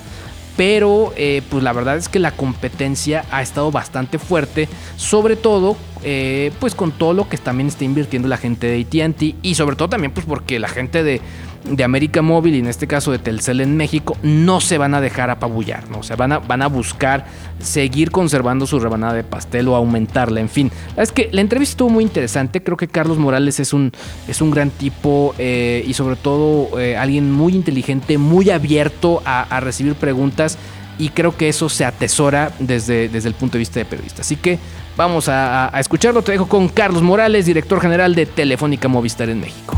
Pero 0.56 1.12
eh, 1.16 1.42
pues 1.48 1.62
la 1.62 1.72
verdad 1.72 1.96
es 1.96 2.08
que 2.08 2.18
la 2.18 2.32
competencia 2.32 3.24
ha 3.30 3.40
estado 3.40 3.70
bastante 3.70 4.18
fuerte, 4.18 4.68
sobre 4.96 5.36
todo 5.36 5.76
eh, 6.02 6.52
pues 6.58 6.74
con 6.74 6.90
todo 6.90 7.14
lo 7.14 7.28
que 7.28 7.38
también 7.38 7.68
está 7.68 7.84
invirtiendo 7.84 8.28
la 8.28 8.36
gente 8.36 8.66
de 8.66 8.80
ATT 8.80 9.36
y 9.42 9.54
sobre 9.54 9.76
todo 9.76 9.88
también 9.88 10.12
pues 10.12 10.26
porque 10.26 10.58
la 10.58 10.68
gente 10.68 11.02
de, 11.02 11.20
de 11.64 11.84
América 11.84 12.22
Móvil 12.22 12.56
y 12.56 12.58
en 12.58 12.66
este 12.66 12.86
caso 12.86 13.12
de 13.12 13.18
Telcel 13.18 13.60
en 13.60 13.76
México 13.76 14.16
no 14.22 14.60
se 14.60 14.78
van 14.78 14.94
a 14.94 15.00
dejar 15.00 15.30
apabullar, 15.30 15.88
¿no? 15.90 15.98
o 15.98 16.02
sea, 16.02 16.16
van 16.16 16.32
a, 16.32 16.38
van 16.40 16.60
a 16.62 16.66
buscar 16.66 17.24
seguir 17.60 18.10
conservando 18.10 18.66
su 18.66 18.80
rebanada 18.80 19.12
de 19.14 19.22
pastel 19.22 19.68
o 19.68 19.76
aumentarla, 19.76 20.40
en 20.40 20.48
fin. 20.48 20.72
Es 20.96 21.12
que 21.12 21.28
la 21.32 21.40
entrevista 21.40 21.74
estuvo 21.74 21.90
muy 21.90 22.02
interesante, 22.02 22.62
creo 22.62 22.76
que 22.76 22.88
Carlos 22.88 23.18
Morales 23.18 23.60
es 23.60 23.72
un, 23.72 23.92
es 24.26 24.40
un 24.40 24.50
gran 24.50 24.70
tipo 24.70 25.34
eh, 25.38 25.84
y 25.86 25.94
sobre 25.94 26.16
todo 26.16 26.80
eh, 26.80 26.96
alguien 26.96 27.30
muy 27.30 27.54
inteligente, 27.54 28.18
muy 28.18 28.50
abierto 28.50 29.22
a, 29.24 29.60
recibir 29.60 29.94
preguntas 29.94 30.58
y 30.98 31.10
creo 31.10 31.36
que 31.36 31.48
eso 31.48 31.68
se 31.68 31.84
atesora 31.84 32.50
desde, 32.58 33.08
desde 33.08 33.28
el 33.28 33.34
punto 33.34 33.52
de 33.52 33.60
vista 33.60 33.78
de 33.78 33.84
periodista. 33.84 34.22
Así 34.22 34.34
que 34.36 34.58
vamos 34.96 35.28
a- 35.28 35.74
a 35.74 35.80
escucharlo, 35.80 36.22
te 36.22 36.32
dejo 36.32 36.48
con 36.48 36.68
Carlos 36.68 37.02
Morales, 37.02 37.46
director 37.46 37.80
general 37.80 38.14
de 38.14 38.26
Telefónica 38.26 38.88
Movistar 38.88 39.28
en 39.28 39.40
México. 39.40 39.76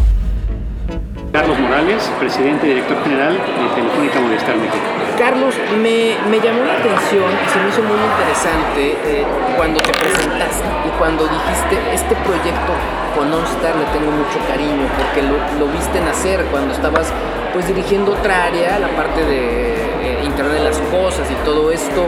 Carlos 1.34 1.58
Morales, 1.58 2.00
presidente 2.20 2.64
y 2.64 2.68
director 2.74 3.02
general 3.02 3.32
de 3.34 3.74
Telefónica 3.74 4.20
Movistar 4.20 4.54
México. 4.54 4.86
Carlos, 5.18 5.56
me, 5.82 6.14
me 6.30 6.38
llamó 6.38 6.62
la 6.62 6.74
atención 6.78 7.26
se 7.52 7.58
me 7.58 7.68
hizo 7.70 7.82
muy 7.82 7.98
interesante 7.98 8.94
eh, 9.02 9.26
cuando 9.56 9.80
te 9.80 9.90
presentaste 9.94 10.62
y 10.86 10.90
cuando 10.96 11.26
dijiste 11.26 11.74
este 11.92 12.14
proyecto 12.22 12.70
con 13.18 13.34
OnStar 13.34 13.74
le 13.74 13.84
tengo 13.90 14.12
mucho 14.14 14.38
cariño 14.46 14.86
porque 14.94 15.26
lo, 15.26 15.34
lo 15.58 15.72
viste 15.72 16.00
nacer 16.00 16.44
cuando 16.52 16.72
estabas 16.72 17.12
pues 17.52 17.66
dirigiendo 17.66 18.12
otra 18.12 18.44
área, 18.44 18.78
la 18.78 18.94
parte 18.94 19.26
de 19.26 19.74
eh, 19.74 20.22
Internet 20.22 20.54
de 20.54 20.64
las 20.70 20.78
Cosas 20.94 21.28
y 21.32 21.34
todo 21.44 21.72
esto. 21.72 22.06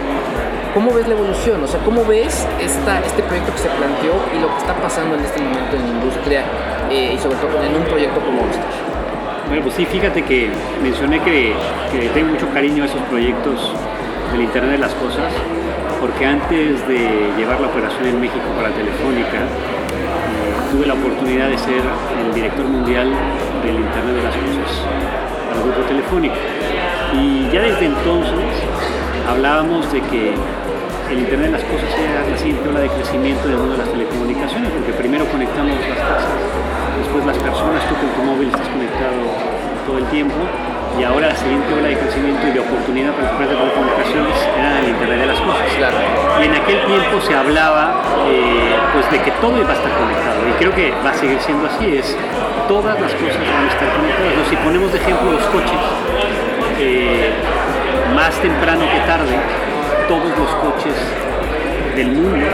¿Cómo 0.73 0.95
ves 0.95 1.09
la 1.09 1.15
evolución? 1.15 1.65
O 1.65 1.67
sea, 1.67 1.81
¿cómo 1.81 2.05
ves 2.05 2.47
esta, 2.61 3.01
este 3.01 3.25
proyecto 3.25 3.51
que 3.51 3.59
se 3.59 3.71
planteó 3.71 4.15
y 4.37 4.39
lo 4.39 4.55
que 4.55 4.59
está 4.59 4.75
pasando 4.75 5.17
en 5.17 5.25
este 5.25 5.43
momento 5.43 5.75
en 5.75 5.83
la 5.83 5.89
industria 5.99 6.45
eh, 6.91 7.15
y 7.15 7.19
sobre 7.19 7.35
todo 7.39 7.61
en 7.65 7.75
un 7.75 7.83
proyecto 7.91 8.21
como 8.21 8.43
OnStar? 8.43 8.87
Bueno, 9.49 9.63
pues 9.63 9.77
sí, 9.77 9.87
fíjate 9.87 10.23
que 10.23 10.51
mencioné 10.83 11.21
que, 11.21 11.55
tengo 12.15 12.33
mucho 12.33 12.49
cariño 12.53 12.83
a 12.83 12.87
esos 12.87 13.01
proyectos 13.03 13.73
del 14.33 14.43
Internet 14.43 14.73
de 14.73 14.79
las 14.79 14.95
Cosas, 14.95 15.33
porque 16.01 16.27
antes 16.27 16.87
de 16.89 17.31
llevar 17.39 17.61
la 17.61 17.69
operación 17.69 18.07
en 18.07 18.21
México 18.21 18.45
para 18.57 18.71
Telefónica, 18.71 19.39
eh, 19.39 20.73
tuve 20.73 20.87
la 20.87 20.95
oportunidad 20.95 21.49
de 21.49 21.59
ser 21.59 21.81
el 22.27 22.35
director 22.35 22.65
mundial 22.67 23.09
del 23.63 23.77
Internet 23.77 24.17
de 24.17 24.23
las 24.25 24.35
Cosas 24.35 24.83
para 25.49 25.61
el 25.61 25.63
Grupo 25.63 25.81
Telefónica. 25.87 26.35
Y 27.15 27.49
ya 27.53 27.63
desde 27.63 27.87
entonces 27.87 28.51
hablábamos 29.31 29.93
de 29.93 30.01
que 30.01 30.35
el 31.13 31.19
Internet 31.21 31.53
de 31.53 31.59
las 31.59 31.65
Cosas 31.71 31.91
era 31.95 32.29
la 32.29 32.37
siguiente 32.37 32.69
ola 32.69 32.81
de 32.81 32.89
crecimiento 32.89 33.47
del 33.47 33.59
mundo 33.59 33.73
de 33.73 33.79
las 33.79 33.93
telecomunicaciones, 33.93 34.73
porque 34.73 34.93
primero 34.93 35.25
conectamos 35.27 35.71
las 35.71 35.99
casas, 35.99 36.35
después 36.99 37.25
las 37.27 37.39
personas, 37.39 37.83
tú 37.89 37.95
con 37.97 38.09
tu 38.17 38.23
móvil 38.23 38.49
estás 38.49 38.69
conectado 38.69 39.21
todo 39.87 39.99
el 39.99 40.07
tiempo, 40.07 40.35
y 40.99 41.05
ahora 41.05 41.29
la 41.29 41.37
siguiente 41.37 41.69
ola 41.75 41.89
de 41.89 41.99
crecimiento 41.99 42.47
y 42.49 42.53
de 42.53 42.61
oportunidad 42.61 43.13
para 43.13 43.25
las 43.25 43.33
empresas 43.33 43.55
de 43.55 43.61
telecomunicaciones 43.61 44.37
era 44.57 44.81
el 44.81 44.89
Internet 44.89 45.19
de 45.21 45.27
las 45.27 45.41
Cosas. 45.41 45.69
Claro. 45.77 45.97
Y 46.41 46.45
en 46.49 46.55
aquel 46.57 46.81
tiempo 46.87 47.21
se 47.21 47.35
hablaba 47.37 48.01
eh, 48.27 48.73
pues 48.95 49.05
de 49.13 49.19
que 49.21 49.31
todo 49.45 49.61
iba 49.61 49.71
a 49.71 49.77
estar 49.77 49.93
conectado 49.93 50.41
y 50.49 50.53
creo 50.57 50.73
que 50.75 50.95
va 51.05 51.11
a 51.11 51.15
seguir 51.15 51.39
siendo 51.41 51.69
así, 51.69 51.97
es 52.01 52.17
todas 52.67 52.99
las 52.99 53.13
cosas 53.13 53.37
van 53.45 53.65
a 53.69 53.71
estar 53.71 53.89
conectadas. 53.93 54.35
¿no? 54.41 54.45
Si 54.49 54.57
ponemos 54.57 54.89
de 54.93 54.99
ejemplo 54.99 55.33
los 55.33 55.45
coches, 55.53 55.81
eh, 56.81 57.31
más 58.17 58.33
temprano 58.41 58.81
que 58.89 59.01
tarde, 59.05 59.37
todos 60.09 60.33
los 60.33 60.51
coches 60.65 60.97
del 61.95 62.09
mundo 62.09 62.47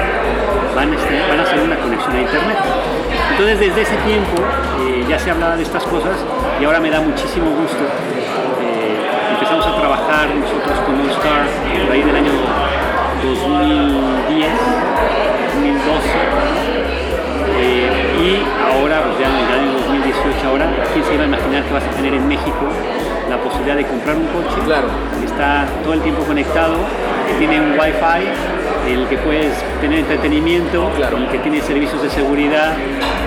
van 0.75 0.91
a, 0.93 0.97
estar- 0.97 1.29
van 1.31 1.39
a 1.41 1.43
hacer 1.45 1.61
una 1.61 1.77
conexión 1.79 2.13
a 2.17 2.21
Internet. 2.21 2.59
Entonces 3.33 3.59
desde 3.61 3.83
ese 3.83 3.97
tiempo 4.07 4.37
eh, 4.87 5.05
ya 5.09 5.19
se 5.19 5.31
hablaba 5.31 5.57
de 5.57 5.63
estas 5.63 5.83
cosas 5.85 6.17
y 6.61 6.65
ahora 6.65 6.81
me 6.81 6.91
da 6.91 7.01
muchísimo 7.01 7.47
gusto. 7.51 7.83
Eh, 8.61 8.97
empezamos 9.35 9.67
a 9.67 9.77
trabajar 9.77 10.29
nosotros 10.35 10.79
con 10.87 11.01
OnStar 11.01 11.47
por 11.85 11.93
ahí 11.93 12.03
del 12.03 12.17
año 12.17 12.33
2010, 13.25 14.49
2012. 15.55 16.09
eh, 17.59 17.91
y 18.23 18.43
ahora, 18.73 19.03
pues 19.03 19.19
ya 19.19 19.29
en 19.29 19.37
el 19.37 19.61
año 19.61 19.73
2018, 19.79 20.49
ahora, 20.49 20.67
¿quién 20.93 21.05
se 21.05 21.15
iba 21.15 21.25
a 21.25 21.27
imaginar 21.27 21.65
que 21.65 21.73
vas 21.73 21.85
a 21.85 21.91
tener 21.91 22.15
en 22.15 22.29
México 22.29 22.67
la 23.29 23.39
posibilidad 23.39 23.77
de 23.77 23.87
comprar 23.87 24.17
un 24.17 24.27
coche? 24.27 24.61
Claro. 24.67 24.89
que 25.19 25.27
está 25.27 25.67
todo 25.83 25.95
el 25.95 26.01
tiempo 26.03 26.23
conectado, 26.25 26.77
que 27.29 27.35
tiene 27.35 27.61
un 27.61 27.73
wifi, 27.79 28.29
el 28.89 29.07
que 29.09 29.17
puedes 29.19 29.53
tener 29.81 30.01
entretenimiento, 30.01 30.91
Claro. 30.97 31.17
el 31.19 31.29
que 31.29 31.39
tiene 31.39 31.61
servicios 31.61 32.03
de 32.03 32.11
seguridad, 32.11 32.75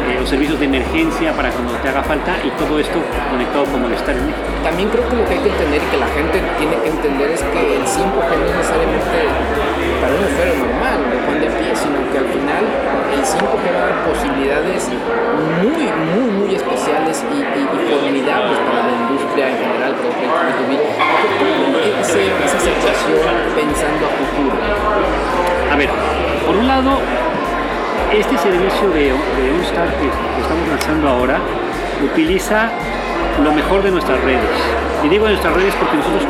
eh, 0.08 0.18
los 0.20 0.30
servicios 0.30 0.60
de 0.60 0.66
emergencia 0.66 1.34
para 1.34 1.50
cuando 1.52 1.74
te 1.82 1.90
haga 1.90 2.04
falta 2.04 2.36
y 2.44 2.50
todo 2.62 2.80
esto 2.80 3.00
conectado 3.32 3.66
lo 3.90 3.96
está 3.96 4.12
en 4.12 4.26
México. 4.28 4.46
También 4.64 4.90
creo 4.90 5.08
que 5.10 5.16
lo 5.16 5.26
que 5.26 5.34
hay 5.36 5.42
que 5.42 5.50
entender 5.50 5.82
y 5.82 5.88
que 5.92 5.98
la 5.98 6.08
gente 6.08 6.38
tiene 6.58 6.76
que 6.82 6.90
entender 6.90 7.30
es 7.32 7.42
que 7.42 7.62
el 7.78 7.84
5G 7.86 8.30
no 8.38 8.46
es 8.46 8.56
necesariamente 8.56 9.18
para 10.02 10.12
un 10.16 10.24
usuario 10.26 10.56
normal, 10.62 10.98
de 11.10 11.18
Juan 11.26 11.40
de 11.42 11.50
pie, 11.58 11.70
sino 11.76 11.98
que 12.12 12.18
al 12.18 12.30
final 12.30 12.64
el 13.16 13.22
5G 13.26 13.64
va 13.74 13.80
a 13.82 13.86
dar 13.90 13.98
posibilidades 14.10 14.82
muy, 15.62 15.86
muy, 15.90 16.28
muy 16.42 16.50
especiales 16.56 17.24
y, 17.32 17.38
y- 17.42 17.66
y 17.66 17.80
formidables 17.90 18.58
para 18.66 18.82
la 18.86 18.94
industria 19.06 19.50
en 19.50 19.58
general, 19.58 19.92
para 19.96 20.50
el 20.50 20.56
B2B. 20.60 20.74
¿Cómo 21.40 21.78
ese, 22.02 22.22
esa 22.46 22.58
aceptación 22.58 23.20
pensando 23.56 24.04
a 24.06 24.12
futuro? 24.20 24.56
A 25.72 25.76
ver, 25.76 25.90
por 26.46 26.56
un 26.56 26.68
lado, 26.68 27.00
este 28.14 28.38
servicio 28.38 28.90
de, 28.90 29.06
de 29.12 29.52
OnStar 29.58 29.88
que, 29.96 30.08
que 30.08 30.42
estamos 30.42 30.68
lanzando 30.70 31.10
ahora 31.10 31.40
utiliza 32.04 32.70
lo 33.44 33.52
mejor 33.52 33.84
de 33.84 33.92
nuestras 33.92 34.22
redes. 34.24 34.50
Y 35.04 35.10
digo 35.10 35.26
de 35.26 35.32
nuestras 35.32 35.54
redes 35.54 35.74
porque 35.76 35.98
nosotros, 35.98 36.24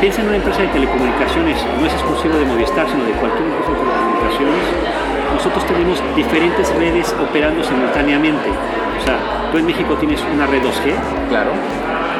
piensa 0.00 0.20
en 0.20 0.28
una 0.28 0.36
empresa 0.36 0.62
de 0.62 0.68
telecomunicaciones, 0.68 1.56
no 1.80 1.86
es 1.86 1.92
exclusivo 1.92 2.36
de 2.36 2.44
Movistar, 2.44 2.86
sino 2.88 3.04
de 3.04 3.12
cualquier 3.12 3.44
empresa 3.48 3.70
de 3.70 3.78
telecomunicaciones, 3.78 4.64
nosotros 5.34 5.66
tenemos 5.66 6.02
diferentes 6.16 6.74
redes 6.74 7.14
operando 7.20 7.62
simultáneamente. 7.62 8.48
O 8.48 9.04
sea, 9.04 9.16
tú 9.52 9.58
en 9.58 9.66
México 9.66 9.94
tienes 9.94 10.20
una 10.34 10.46
red 10.46 10.62
2G, 10.62 10.94
Claro. 11.28 11.52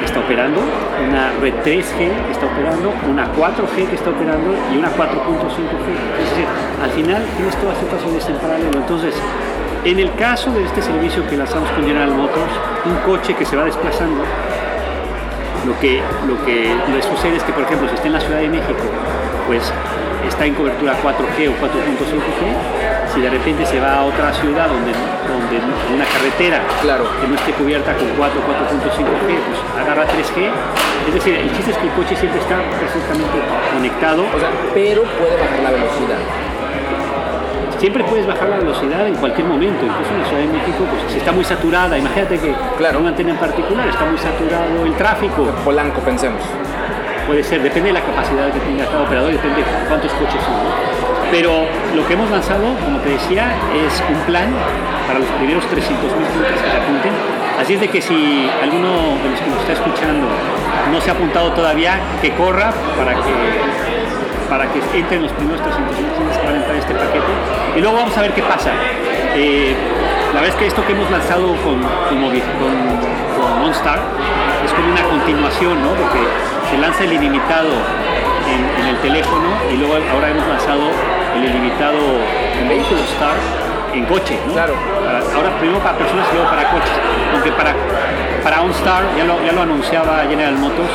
Está 0.08 0.20
operando, 0.20 0.60
una 1.06 1.32
red 1.40 1.54
3G 1.64 2.08
que 2.26 2.32
está 2.32 2.46
operando, 2.46 2.92
una 3.08 3.28
4G 3.34 3.88
que 3.88 3.94
está 3.94 4.10
operando 4.10 4.54
y 4.72 4.78
una 4.78 4.88
4.5G. 4.88 5.88
Es 6.18 6.30
decir, 6.30 6.46
al 6.82 6.90
final 6.90 7.22
tienes 7.36 7.54
todas 7.56 7.76
estas 7.82 8.02
redes 8.02 8.28
en 8.28 8.36
paralelo. 8.36 8.78
Entonces, 8.78 9.14
en 9.84 9.98
el 9.98 10.14
caso 10.14 10.50
de 10.52 10.64
este 10.64 10.80
servicio 10.80 11.28
que 11.28 11.36
lanzamos 11.36 11.70
con 11.72 11.84
General 11.84 12.10
Motors, 12.10 12.52
un 12.86 12.96
coche 13.10 13.34
que 13.34 13.44
se 13.44 13.56
va 13.56 13.64
desplazando, 13.64 14.24
lo 15.66 15.78
que, 15.78 16.00
lo 16.26 16.44
que 16.46 16.72
sucede 17.02 17.36
es 17.36 17.42
que, 17.42 17.52
por 17.52 17.64
ejemplo, 17.64 17.88
si 17.88 17.94
está 17.94 18.06
en 18.06 18.14
la 18.14 18.20
Ciudad 18.20 18.40
de 18.40 18.48
México, 18.48 18.84
pues 19.46 19.72
está 20.26 20.46
en 20.46 20.54
cobertura 20.54 20.94
4G 21.02 21.48
o 21.48 21.54
4.5G, 21.60 22.87
si 23.18 23.22
de 23.24 23.30
repente 23.30 23.66
se 23.66 23.80
va 23.80 23.98
a 23.98 24.04
otra 24.04 24.32
ciudad 24.32 24.68
donde, 24.68 24.92
donde 25.26 25.58
una 25.92 26.04
carretera 26.06 26.62
Claro. 26.82 27.02
que 27.20 27.26
no 27.26 27.34
esté 27.34 27.50
cubierta 27.52 27.92
con 27.94 28.06
4 28.16 28.40
4.5G, 28.46 29.26
pues 29.26 29.58
agarra 29.82 30.06
3G. 30.06 30.38
Es 31.08 31.14
decir, 31.14 31.34
el 31.34 31.50
chiste 31.50 31.72
es 31.72 31.78
que 31.78 31.86
el 31.88 31.92
coche 31.94 32.14
siempre 32.14 32.38
está 32.40 32.62
perfectamente 32.78 33.38
conectado. 33.74 34.22
O 34.22 34.38
sea, 34.38 34.50
pero 34.72 35.02
puede 35.18 35.34
bajar 35.34 35.58
la 35.64 35.70
velocidad. 35.70 36.20
Siempre 37.78 38.04
puedes 38.04 38.26
bajar 38.26 38.48
la 38.50 38.56
velocidad 38.58 39.06
en 39.06 39.14
cualquier 39.16 39.46
momento, 39.48 39.84
incluso 39.86 40.10
en 40.14 40.18
la 40.22 40.26
Ciudad 40.26 40.42
de 40.42 40.48
México, 40.54 40.78
pues 40.90 41.12
si 41.12 41.18
está 41.18 41.30
muy 41.32 41.44
saturada, 41.44 41.98
imagínate 41.98 42.38
que 42.38 42.54
Claro. 42.76 43.00
una 43.00 43.08
antena 43.10 43.30
en 43.30 43.36
particular 43.38 43.88
está 43.88 44.04
muy 44.04 44.18
saturado 44.18 44.84
el 44.84 44.94
tráfico, 44.94 45.44
Polanco, 45.64 46.00
pensemos. 46.02 46.42
puede 47.26 47.42
ser, 47.44 47.62
depende 47.62 47.88
de 47.88 47.94
la 47.94 48.00
capacidad 48.00 48.50
que 48.52 48.58
tenga 48.60 48.86
cada 48.86 49.02
operador, 49.02 49.30
depende 49.32 49.58
de 49.58 49.64
cuántos 49.88 50.10
coches 50.12 50.40
son. 50.42 51.07
Pero 51.30 51.66
lo 51.94 52.06
que 52.06 52.14
hemos 52.14 52.30
lanzado, 52.30 52.64
como 52.84 52.98
te 53.00 53.10
decía, 53.10 53.52
es 53.74 54.02
un 54.08 54.18
plan 54.22 54.48
para 55.06 55.18
los 55.18 55.28
primeros 55.30 55.66
300 55.66 56.04
mil 56.16 56.26
clientes 56.26 56.62
que 56.62 56.70
se 56.70 56.76
apunten. 56.76 57.12
Así 57.60 57.74
es 57.74 57.80
de 57.80 57.88
que 57.88 58.00
si 58.00 58.48
alguno 58.62 59.18
de 59.22 59.30
los 59.30 59.40
que 59.40 59.50
nos 59.50 59.60
está 59.60 59.72
escuchando 59.72 60.26
no 60.90 61.00
se 61.00 61.10
ha 61.10 61.12
apuntado 61.12 61.52
todavía, 61.52 62.00
que 62.22 62.32
corra 62.32 62.72
para 62.96 63.14
que 63.14 63.32
para 64.48 64.64
que 64.72 64.80
entren 64.98 65.22
los 65.22 65.32
primeros 65.32 65.60
300 65.60 66.00
mil 66.00 66.06
clientes 66.06 66.38
que 66.38 66.46
van 66.46 66.54
a 66.54 66.58
entrar 66.58 66.74
a 66.74 66.78
este 66.78 66.94
paquete. 66.94 67.32
Y 67.76 67.80
luego 67.80 67.96
vamos 67.98 68.16
a 68.16 68.22
ver 68.22 68.32
qué 68.32 68.42
pasa. 68.42 68.70
Eh, 69.34 69.76
la 70.32 70.40
verdad 70.40 70.48
es 70.48 70.54
que 70.54 70.66
esto 70.66 70.86
que 70.86 70.92
hemos 70.92 71.10
lanzado 71.10 71.48
con, 71.62 71.82
con, 71.82 72.18
con 73.36 73.64
OnStar 73.64 74.00
es 74.64 74.72
como 74.72 74.90
una 74.90 75.02
continuación, 75.02 75.82
¿no? 75.82 75.90
Porque 75.90 76.20
se 76.70 76.78
lanza 76.78 77.04
el 77.04 77.12
ilimitado 77.12 77.70
en, 78.52 78.82
en 78.82 78.86
el 78.88 78.96
teléfono 79.00 79.48
y 79.72 79.76
luego 79.76 79.94
ahora 80.12 80.30
hemos 80.30 80.46
lanzado 80.46 80.90
el 81.36 81.44
ilimitado 81.44 81.98
en 82.60 82.68
vehículo 82.68 83.00
Star 83.14 83.36
en 83.94 84.04
coche, 84.06 84.38
¿no? 84.46 84.52
Claro. 84.52 84.74
Para- 85.04 85.18
ahora 85.34 85.50
primero 85.58 85.78
para 85.80 85.96
personas 85.98 86.26
y 86.30 86.34
luego 86.34 86.50
para 86.50 86.70
coches. 86.70 86.92
Aunque 87.32 87.52
para, 87.52 87.74
para 88.42 88.62
OnStar, 88.62 89.02
ya 89.16 89.24
lo, 89.24 89.42
ya 89.44 89.52
lo 89.52 89.62
anunciaba 89.62 90.22
General 90.28 90.54
Motors, 90.56 90.92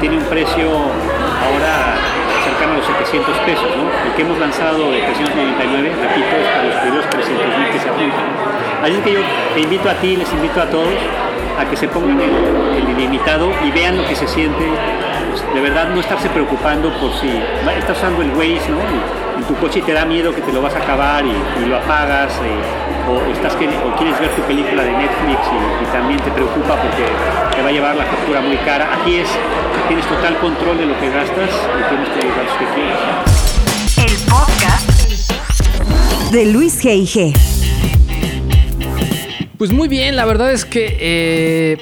tiene 0.00 0.16
un 0.18 0.24
precio 0.24 0.68
ahora 0.68 1.96
cercano 2.44 2.74
a 2.74 2.76
los 2.76 2.86
700 2.86 3.36
pesos, 3.48 3.68
¿no? 3.76 3.84
El 4.06 4.12
que 4.14 4.22
hemos 4.22 4.38
lanzado 4.38 4.90
de 4.92 5.00
399, 5.00 5.92
repito, 6.02 6.36
es 6.36 6.48
para 6.48 6.64
los 6.64 6.76
primeros 6.76 7.06
300 7.10 7.46
mil 7.58 7.68
que 7.72 7.78
se 7.80 7.88
apuntan. 7.88 8.26
Así 8.84 8.96
que 9.00 9.12
yo 9.12 9.20
te 9.54 9.60
invito 9.60 9.88
a 9.88 9.94
ti, 9.94 10.16
les 10.16 10.30
invito 10.32 10.60
a 10.60 10.66
todos 10.68 10.92
a 11.58 11.64
que 11.64 11.76
se 11.76 11.88
pongan 11.88 12.20
el, 12.20 12.82
el 12.82 12.90
ilimitado 12.90 13.48
y 13.64 13.70
vean 13.70 13.96
lo 13.96 14.04
que 14.06 14.14
se 14.14 14.26
siente. 14.28 14.64
De 15.54 15.60
verdad, 15.60 15.88
no 15.94 16.00
estarse 16.00 16.28
preocupando 16.30 16.90
por 17.00 17.12
si 17.20 17.28
estás 17.78 17.98
usando 17.98 18.22
el 18.22 18.30
Waze, 18.30 18.70
¿no? 18.70 18.78
Y, 18.78 19.24
tu 19.48 19.54
coche 19.56 19.82
te 19.82 19.92
da 19.92 20.04
miedo 20.06 20.32
que 20.34 20.40
te 20.40 20.50
lo 20.52 20.62
vas 20.62 20.74
a 20.74 20.78
acabar 20.78 21.22
y, 21.26 21.32
y 21.62 21.66
lo 21.68 21.76
apagas, 21.76 22.32
eh, 22.42 23.10
o, 23.10 23.20
estás 23.32 23.54
que- 23.56 23.68
o 23.68 23.94
quieres 23.96 24.18
ver 24.18 24.30
tu 24.30 24.40
película 24.42 24.82
de 24.82 24.90
Netflix 24.92 25.38
y, 25.52 25.56
y 25.84 25.86
también 25.92 26.18
te 26.20 26.30
preocupa 26.30 26.76
porque 26.80 27.04
te 27.54 27.62
va 27.62 27.68
a 27.68 27.72
llevar 27.72 27.94
la 27.96 28.04
factura 28.04 28.40
muy 28.40 28.56
cara. 28.58 28.88
Aquí 29.02 29.16
es, 29.16 29.28
tienes 29.88 30.06
total 30.06 30.38
control 30.38 30.78
de 30.78 30.86
lo 30.86 30.98
que 30.98 31.10
gastas 31.10 31.50
y 31.50 31.82
tienes 31.90 32.08
todos 32.08 32.24
los 32.24 32.36
gastos 32.36 32.56
que 32.58 32.64
quieras. 32.74 32.98
El 33.98 34.16
podcast 34.30 34.90
de 36.32 36.46
Luis 36.46 36.82
G.I.G. 36.82 37.34
Pues 39.58 39.72
muy 39.72 39.88
bien, 39.88 40.16
la 40.16 40.24
verdad 40.24 40.52
es 40.52 40.64
que 40.64 40.96
eh, 41.00 41.76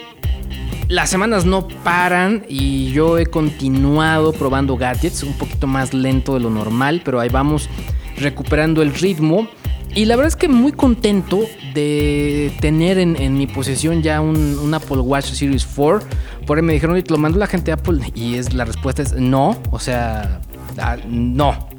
las 0.92 1.08
semanas 1.08 1.46
no 1.46 1.68
paran 1.68 2.44
y 2.50 2.92
yo 2.92 3.16
he 3.16 3.24
continuado 3.24 4.34
probando 4.34 4.76
gadgets 4.76 5.22
un 5.22 5.32
poquito 5.32 5.66
más 5.66 5.94
lento 5.94 6.34
de 6.34 6.40
lo 6.40 6.50
normal, 6.50 7.00
pero 7.02 7.18
ahí 7.18 7.30
vamos 7.30 7.70
recuperando 8.18 8.82
el 8.82 8.92
ritmo. 8.92 9.48
Y 9.94 10.04
la 10.04 10.16
verdad 10.16 10.28
es 10.28 10.36
que 10.36 10.48
muy 10.48 10.72
contento 10.72 11.40
de 11.72 12.54
tener 12.60 12.98
en, 12.98 13.38
mi 13.38 13.46
posesión 13.46 14.02
ya 14.02 14.20
un, 14.20 14.70
Apple 14.74 14.98
Watch 14.98 15.32
Series 15.32 15.64
4. 15.64 16.06
Por 16.46 16.58
ahí 16.58 16.62
me 16.62 16.74
dijeron, 16.74 16.94
"Oye, 16.94 17.02
¿te 17.02 17.10
lo 17.10 17.18
mandó 17.18 17.38
la 17.38 17.46
gente 17.46 17.66
de 17.66 17.72
Apple? 17.72 18.00
Y 18.14 18.34
es, 18.34 18.52
la 18.52 18.66
respuesta 18.66 19.00
es 19.00 19.14
no. 19.14 19.56
O 19.70 19.78
sea, 19.78 20.42
ah, 20.76 20.98
no. 21.08 21.70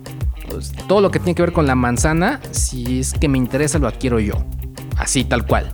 Pues, 0.50 0.72
todo 0.88 1.02
lo 1.02 1.12
que 1.12 1.20
tiene 1.20 1.36
que 1.36 1.44
ver 1.44 1.54
con 1.54 1.68
la 1.68 1.76
manzana, 1.76 2.40
si 2.50 3.02
es 3.02 3.14
que 3.14 3.28
me 3.28 3.38
interesa, 3.38 3.78
lo 3.78 3.88
adquiero 3.88 4.20
yo. 4.20 4.44
Así, 4.98 5.24
tal 5.24 5.46
cual. 5.46 5.72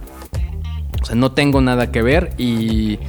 O 1.02 1.06
sea, 1.06 1.16
no 1.16 1.32
tengo 1.32 1.62
nada 1.62 1.90
que 1.90 2.02
ver 2.02 2.34
y, 2.38 3.00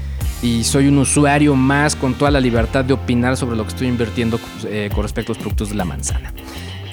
y 0.43 0.65
soy 0.65 0.89
un 0.89 0.99
usuario 0.99 1.55
más 1.55 1.97
con 1.97 2.15
toda 2.15 2.31
la 2.31 2.41
libertad 2.41 2.85
de 2.85 2.95
opinar 2.95 3.37
sobre 3.37 3.57
lo 3.57 3.65
que 3.65 3.71
estoy 3.71 3.89
invirtiendo 3.89 4.41
eh, 4.65 4.91
con 4.95 5.03
respecto 5.03 5.33
a 5.33 5.35
los 5.35 5.43
productos 5.43 5.71
de 5.71 5.75
la 5.75 5.85
manzana. 5.85 6.33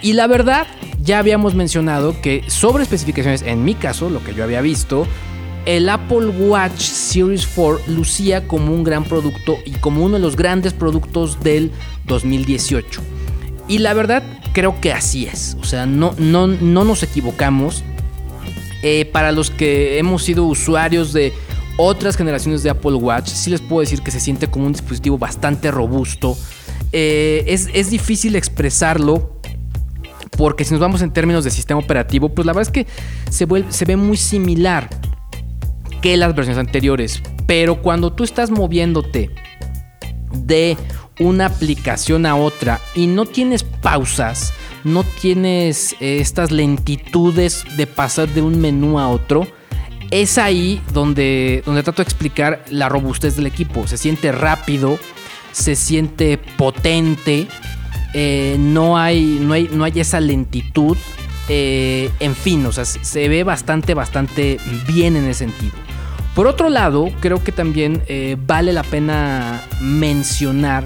Y 0.02 0.14
la 0.14 0.28
verdad, 0.28 0.68
ya 1.02 1.20
habíamos 1.20 1.56
mencionado 1.56 2.20
que 2.22 2.44
sobre 2.48 2.84
especificaciones, 2.84 3.42
en 3.42 3.64
mi 3.64 3.74
caso, 3.74 4.10
lo 4.10 4.24
que 4.24 4.34
yo 4.34 4.44
había 4.44 4.62
visto, 4.62 5.08
el 5.66 5.90
Apple 5.90 6.28
Watch 6.28 6.80
Series 6.80 7.48
4 7.48 7.94
lucía 7.94 8.48
como 8.48 8.74
un 8.74 8.84
gran 8.84 9.04
producto 9.04 9.58
y 9.66 9.72
como 9.72 10.04
uno 10.04 10.16
de 10.16 10.22
los 10.22 10.36
grandes 10.36 10.74
productos 10.74 11.42
del 11.42 11.72
2018. 12.06 13.02
Y 13.68 13.80
la 13.80 13.94
verdad, 13.94 14.24
creo 14.54 14.80
que 14.80 14.94
así 14.94 15.26
es. 15.26 15.58
O 15.60 15.66
sea, 15.66 15.86
no, 15.86 16.14
no, 16.18 16.48
no 16.48 16.84
nos 16.84 17.04
equivocamos. 17.04 17.84
Eh, 18.84 19.10
para 19.12 19.32
los 19.32 19.50
que 19.50 19.98
hemos 19.98 20.24
sido 20.24 20.46
usuarios 20.46 21.12
de 21.12 21.34
otras 21.78 22.18
generaciones 22.18 22.64
de 22.64 22.70
Apple 22.70 22.96
Watch, 22.96 23.30
sí 23.30 23.50
les 23.50 23.62
puedo 23.62 23.82
decir 23.82 24.02
que 24.02 24.12
se 24.12 24.20
siente 24.20 24.48
como 24.48 24.66
un 24.66 24.74
dispositivo 24.74 25.18
bastante 25.18 25.72
robusto. 25.72 26.38
Eh, 26.92 27.44
es, 27.48 27.70
es 27.74 27.90
difícil 27.90 28.36
expresarlo 28.36 29.38
porque 30.38 30.64
si 30.64 30.72
nos 30.72 30.80
vamos 30.80 31.02
en 31.02 31.12
términos 31.12 31.44
de 31.44 31.52
sistema 31.52 31.80
operativo, 31.80 32.30
pues 32.30 32.46
la 32.46 32.54
verdad 32.54 32.70
es 32.70 32.72
que 32.72 32.88
se, 33.32 33.46
vuelve, 33.46 33.72
se 33.72 33.86
ve 33.86 33.96
muy 33.96 34.18
similar 34.18 34.90
que 36.02 36.16
las 36.18 36.36
versiones 36.36 36.60
anteriores. 36.60 37.22
Pero 37.46 37.82
cuando 37.82 38.14
tú 38.14 38.24
estás 38.24 38.52
moviéndote 38.52 39.32
de 40.32 40.78
una 41.20 41.48
aplicación 41.48 42.26
a 42.26 42.36
otra 42.36 42.80
y 42.96 43.08
no 43.08 43.26
tienes 43.26 43.64
pausas, 43.64 44.54
no 44.84 45.04
tienes 45.04 45.94
eh, 46.00 46.20
estas 46.20 46.52
lentitudes 46.52 47.66
de 47.76 47.88
pasar 47.88 48.30
de 48.30 48.42
un 48.42 48.60
menú 48.60 49.00
a 49.00 49.10
otro, 49.10 49.48
es 50.12 50.38
ahí 50.38 50.82
donde, 50.94 51.64
donde 51.66 51.84
trato 51.84 51.98
de 51.98 52.04
explicar 52.04 52.64
la 52.70 52.90
robustez 52.90 53.36
del 53.36 53.46
equipo. 53.46 53.88
Se 53.88 53.98
siente 53.98 54.32
rápido, 54.32 55.00
se 55.52 55.76
siente 55.76 56.38
potente, 56.38 57.48
eh, 58.14 58.56
no, 58.60 58.98
hay, 58.98 59.40
no, 59.42 59.54
hay, 59.54 59.70
no 59.72 59.84
hay 59.84 60.00
esa 60.00 60.20
lentitud. 60.20 60.98
eh, 61.50 62.10
en 62.20 62.36
fin, 62.36 62.66
o 62.66 62.72
sea, 62.72 62.86
se 62.86 63.30
ve 63.30 63.44
bastante, 63.44 63.94
bastante 63.94 64.60
bien 64.88 65.16
en 65.16 65.26
ese 65.26 65.46
sentido. 65.46 65.74
Por 66.36 66.46
otro 66.46 66.70
lado, 66.70 67.10
creo 67.20 67.44
que 67.44 67.52
también 67.52 68.04
eh, 68.08 68.38
vale 68.46 68.74
la 68.74 68.84
pena 68.84 69.64
mencionar. 69.82 70.86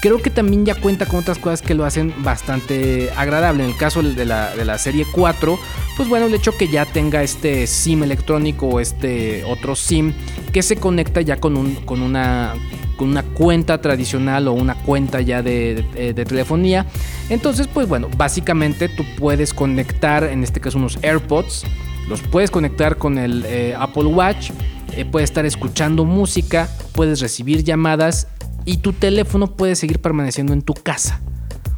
Creo 0.00 0.22
que 0.22 0.30
también 0.30 0.64
ya 0.64 0.76
cuenta 0.76 1.06
con 1.06 1.18
otras 1.20 1.38
cosas 1.38 1.60
que 1.60 1.74
lo 1.74 1.84
hacen 1.84 2.14
bastante 2.22 3.10
agradable. 3.16 3.64
En 3.64 3.70
el 3.70 3.76
caso 3.76 4.00
de 4.02 4.24
la, 4.24 4.54
de 4.54 4.64
la 4.64 4.78
serie 4.78 5.04
4, 5.12 5.58
pues 5.96 6.08
bueno, 6.08 6.26
el 6.26 6.34
hecho 6.34 6.56
que 6.56 6.68
ya 6.68 6.84
tenga 6.86 7.22
este 7.24 7.66
SIM 7.66 8.04
electrónico 8.04 8.66
o 8.68 8.80
este 8.80 9.42
otro 9.44 9.74
SIM 9.74 10.12
que 10.52 10.62
se 10.62 10.76
conecta 10.76 11.20
ya 11.20 11.38
con, 11.38 11.56
un, 11.56 11.74
con, 11.84 12.00
una, 12.00 12.54
con 12.96 13.08
una 13.08 13.24
cuenta 13.24 13.80
tradicional 13.80 14.46
o 14.46 14.52
una 14.52 14.76
cuenta 14.76 15.20
ya 15.20 15.42
de, 15.42 15.84
de- 15.94 16.24
telefonía. 16.24 16.86
Entonces, 17.28 17.66
pues 17.66 17.88
bueno, 17.88 18.08
básicamente 18.16 18.88
tú 18.88 19.04
puedes 19.18 19.52
conectar, 19.52 20.22
en 20.22 20.44
este 20.44 20.60
caso 20.60 20.78
unos 20.78 20.96
AirPods, 21.02 21.64
los 22.08 22.20
puedes 22.22 22.52
conectar 22.52 22.98
con 22.98 23.18
el 23.18 23.44
eh, 23.48 23.74
Apple 23.76 24.04
Watch, 24.04 24.50
eh, 24.92 25.04
puedes 25.04 25.28
estar 25.28 25.44
escuchando 25.44 26.04
música, 26.04 26.68
puedes 26.92 27.20
recibir 27.20 27.64
llamadas 27.64 28.28
y 28.68 28.76
tu 28.76 28.92
teléfono 28.92 29.56
puede 29.56 29.74
seguir 29.76 29.98
permaneciendo 29.98 30.52
en 30.52 30.60
tu 30.60 30.74
casa. 30.74 31.22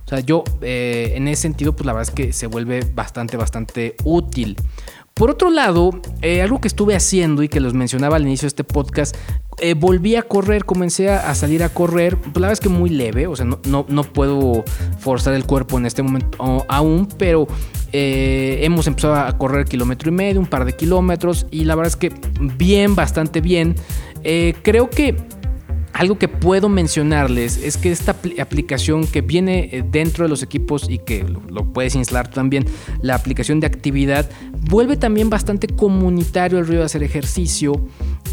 O 0.05 0.09
sea, 0.09 0.18
yo 0.18 0.42
eh, 0.61 1.12
en 1.14 1.29
ese 1.29 1.42
sentido, 1.42 1.72
pues 1.72 1.87
la 1.87 1.92
verdad 1.92 2.09
es 2.09 2.14
que 2.14 2.33
se 2.33 2.48
vuelve 2.48 2.81
bastante, 2.81 3.37
bastante 3.37 3.94
útil. 4.03 4.57
Por 5.14 5.31
otro 5.31 5.50
lado, 5.50 5.92
eh, 6.20 6.42
algo 6.42 6.61
que 6.61 6.66
estuve 6.66 6.96
haciendo 6.96 7.44
y 7.44 7.48
que 7.48 7.61
los 7.61 7.74
mencionaba 7.74 8.16
al 8.16 8.22
inicio 8.22 8.46
de 8.46 8.48
este 8.48 8.64
podcast, 8.64 9.16
eh, 9.59 9.74
volví 9.74 10.16
a 10.16 10.22
correr, 10.22 10.64
comencé 10.64 11.11
a, 11.11 11.33
salir 11.37 11.62
a 11.62 11.68
correr, 11.68 12.16
pues 12.16 12.35
la 12.35 12.48
verdad 12.48 12.53
es 12.55 12.61
que 12.61 12.68
muy 12.68 12.90
leve, 12.90 13.29
o 13.29 13.37
sea, 13.37 13.44
no, 13.44 13.61
no, 13.68 13.87
no 13.88 14.03
puedo 14.03 14.64
forzar 14.98 15.35
el 15.35 15.44
cuerpo 15.44 15.79
en 15.79 15.87
este 15.87 16.03
momento 16.03 16.64
aún, 16.68 17.07
pero 17.18 17.46
hemos 17.92 18.88
empezado 18.88 19.14
a 19.14 19.38
correr 19.38 19.66
kilómetro 19.66 20.09
y 20.09 20.12
medio, 20.12 20.40
un 20.40 20.46
par 20.46 20.64
de 20.64 20.72
kilómetros, 20.72 21.46
y 21.53 21.64
la 21.66 21.76
verdad 21.76 21.92
es 21.92 21.96
que 21.96 22.12
bien, 22.57 22.96
bastante 22.96 23.40
bien. 23.40 23.76
Creo 24.62 24.90
que 24.90 25.16
algo 25.92 26.18
que 26.18 26.29
puedo 26.29 26.68
mencionarles 26.68 27.57
es 27.59 27.76
que 27.76 27.90
esta 27.90 28.20
apl- 28.20 28.40
aplicación 28.40 29.07
que 29.07 29.20
viene 29.20 29.68
eh, 29.72 29.85
dentro 29.88 30.24
de 30.24 30.29
los 30.31 30.42
equipos 30.42 30.88
y 30.88 30.98
que 30.98 31.24
lo, 31.24 31.72
puedes 31.72 31.94
instalar 31.94 32.29
también, 32.31 32.64
la 33.03 33.14
aplicación 33.14 33.61
de 33.61 33.66
actividad, 33.66 34.29
vuelve 34.68 34.96
también 34.96 35.31
bastante 35.31 35.66
comunitario 35.66 36.59
el 36.59 36.66
ruido 36.66 36.81
de 36.81 36.87
hacer 36.87 37.03
ejercicio. 37.03 37.72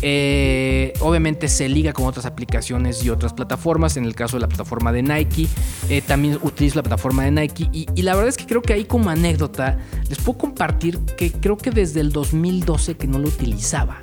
Eh, 0.02 0.93
obviamente 1.00 1.48
se 1.48 1.67
liga 1.67 1.91
con 1.93 2.06
otras 2.06 2.26
aplicaciones 2.26 3.04
y 3.04 3.10
otras 3.10 3.34
plataformas. 3.34 3.98
En 3.98 4.06
el 4.06 4.15
caso 4.15 4.38
de 4.38 4.41
la 4.41 4.48
plataforma 4.48 4.91
de 4.91 5.02
Nike, 5.04 5.48
eh, 5.89 6.02
también 6.02 6.38
utilizo 6.43 6.76
la 6.76 6.84
plataforma 6.84 7.24
de 7.24 7.32
Nike. 7.32 7.70
Y, 7.74 7.88
y 7.96 8.02
la 8.04 8.13
verdad 8.13 8.30
es 8.30 8.38
que 8.38 8.46
creo 8.46 8.62
que 8.62 8.74
ahí 8.74 8.86
como 8.86 9.10
anécdota 9.10 9.78
les 10.08 10.20
puedo 10.20 10.38
compartir 10.38 11.00
que 11.17 11.32
creo 11.32 11.58
que 11.58 11.72
desde 11.72 12.00
el 12.02 12.12
2012 12.12 12.96
que 12.96 13.08
no 13.08 13.17
lo 13.20 13.28
utilizaba. 13.28 14.00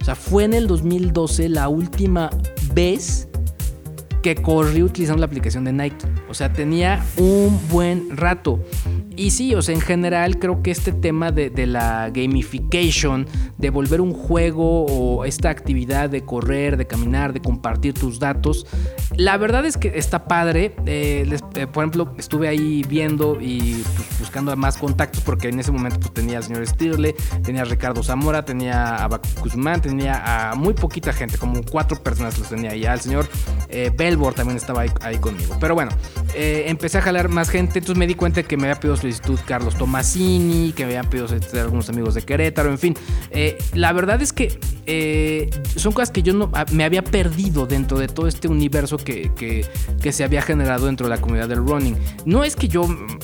O 0.00 0.04
sea, 0.04 0.14
fue 0.14 0.44
en 0.44 0.54
el 0.54 0.66
2012 0.66 1.48
la 1.48 1.68
última 1.68 2.30
vez 2.74 3.27
que 4.22 4.34
corrí 4.36 4.82
utilizando 4.82 5.20
la 5.20 5.26
aplicación 5.26 5.64
de 5.64 5.72
Nike. 5.72 6.06
O 6.28 6.34
sea, 6.34 6.52
tenía 6.52 7.04
un 7.16 7.58
buen 7.70 8.16
rato. 8.16 8.60
Y 9.16 9.30
sí, 9.32 9.54
o 9.54 9.62
sea, 9.62 9.74
en 9.74 9.80
general 9.80 10.38
creo 10.38 10.62
que 10.62 10.70
este 10.70 10.92
tema 10.92 11.32
de, 11.32 11.50
de 11.50 11.66
la 11.66 12.10
gamification, 12.10 13.26
de 13.58 13.70
volver 13.70 14.00
un 14.00 14.12
juego 14.12 14.86
o 14.86 15.24
esta 15.24 15.50
actividad 15.50 16.08
de 16.08 16.24
correr, 16.24 16.76
de 16.76 16.86
caminar, 16.86 17.32
de 17.32 17.40
compartir 17.40 17.94
tus 17.94 18.20
datos, 18.20 18.66
la 19.16 19.36
verdad 19.36 19.66
es 19.66 19.76
que 19.76 19.98
está 19.98 20.24
padre. 20.26 20.74
Eh, 20.86 21.24
les- 21.28 21.42
eh, 21.56 21.66
por 21.66 21.82
ejemplo, 21.82 22.14
estuve 22.16 22.46
ahí 22.48 22.84
viendo 22.88 23.38
y 23.40 23.82
pues, 23.96 24.20
buscando 24.20 24.54
más 24.56 24.76
contactos 24.76 25.22
porque 25.22 25.48
en 25.48 25.58
ese 25.58 25.72
momento 25.72 25.98
pues, 25.98 26.12
tenía 26.14 26.36
al 26.38 26.44
señor 26.44 26.64
Stirle, 26.66 27.14
tenía 27.42 27.62
a 27.62 27.64
Ricardo 27.64 28.02
Zamora, 28.04 28.44
tenía 28.44 29.02
a 29.02 29.08
Bacu 29.08 29.28
Guzmán, 29.42 29.80
tenía 29.80 30.50
a 30.50 30.54
muy 30.54 30.74
poquita 30.74 31.12
gente, 31.12 31.38
como 31.38 31.62
cuatro 31.64 32.00
personas 32.00 32.38
los 32.38 32.48
tenía 32.48 32.70
ahí. 32.70 32.86
Al 32.86 33.00
señor 33.00 33.26
eh, 33.68 33.90
Belbor 34.08 34.34
también 34.34 34.56
estaba 34.56 34.84
ahí, 35.00 35.18
conmigo. 35.18 35.56
Pero 35.60 35.74
bueno, 35.74 35.90
eh, 36.34 36.64
empecé 36.68 36.98
a 36.98 37.02
jalar 37.02 37.28
más 37.28 37.50
gente, 37.50 37.78
entonces 37.78 37.98
me 37.98 38.06
di 38.06 38.14
cuenta 38.14 38.42
que 38.42 38.56
me 38.56 38.64
había 38.68 38.80
pedido 38.80 38.96
solicitud 38.96 39.38
Carlos 39.46 39.76
Tomasini, 39.76 40.72
que 40.72 40.84
me 40.84 40.90
habían 40.96 41.10
pedido 41.10 41.28
solicitud 41.28 41.58
algunos 41.58 41.88
amigos 41.88 42.14
de 42.14 42.22
Querétaro, 42.22 42.70
en 42.70 42.78
fin. 42.78 42.94
Eh, 43.30 43.58
la 43.74 43.92
verdad 43.92 44.20
es 44.22 44.32
que 44.32 44.58
eh, 44.86 45.50
son 45.76 45.92
cosas 45.92 46.10
que 46.10 46.22
yo 46.22 46.50
ah, 46.54 46.64
me 46.72 46.84
había 46.84 47.02
perdido 47.04 47.66
dentro 47.66 47.98
de 47.98 48.08
todo 48.08 48.26
este 48.26 48.48
universo 48.48 48.96
que, 48.96 49.30
que- 49.34 49.66
que 50.00 50.12
se 50.12 50.24
había 50.24 50.40
generado 50.42 50.86
dentro 50.86 51.06
de 51.08 51.14
la 51.14 51.20
comunidad 51.20 51.48
del 51.48 51.58
running. 51.58 51.96
No 52.24 52.44
es 52.44 52.56
que 52.56 52.68
yo 52.68 52.84
mm, 52.84 53.18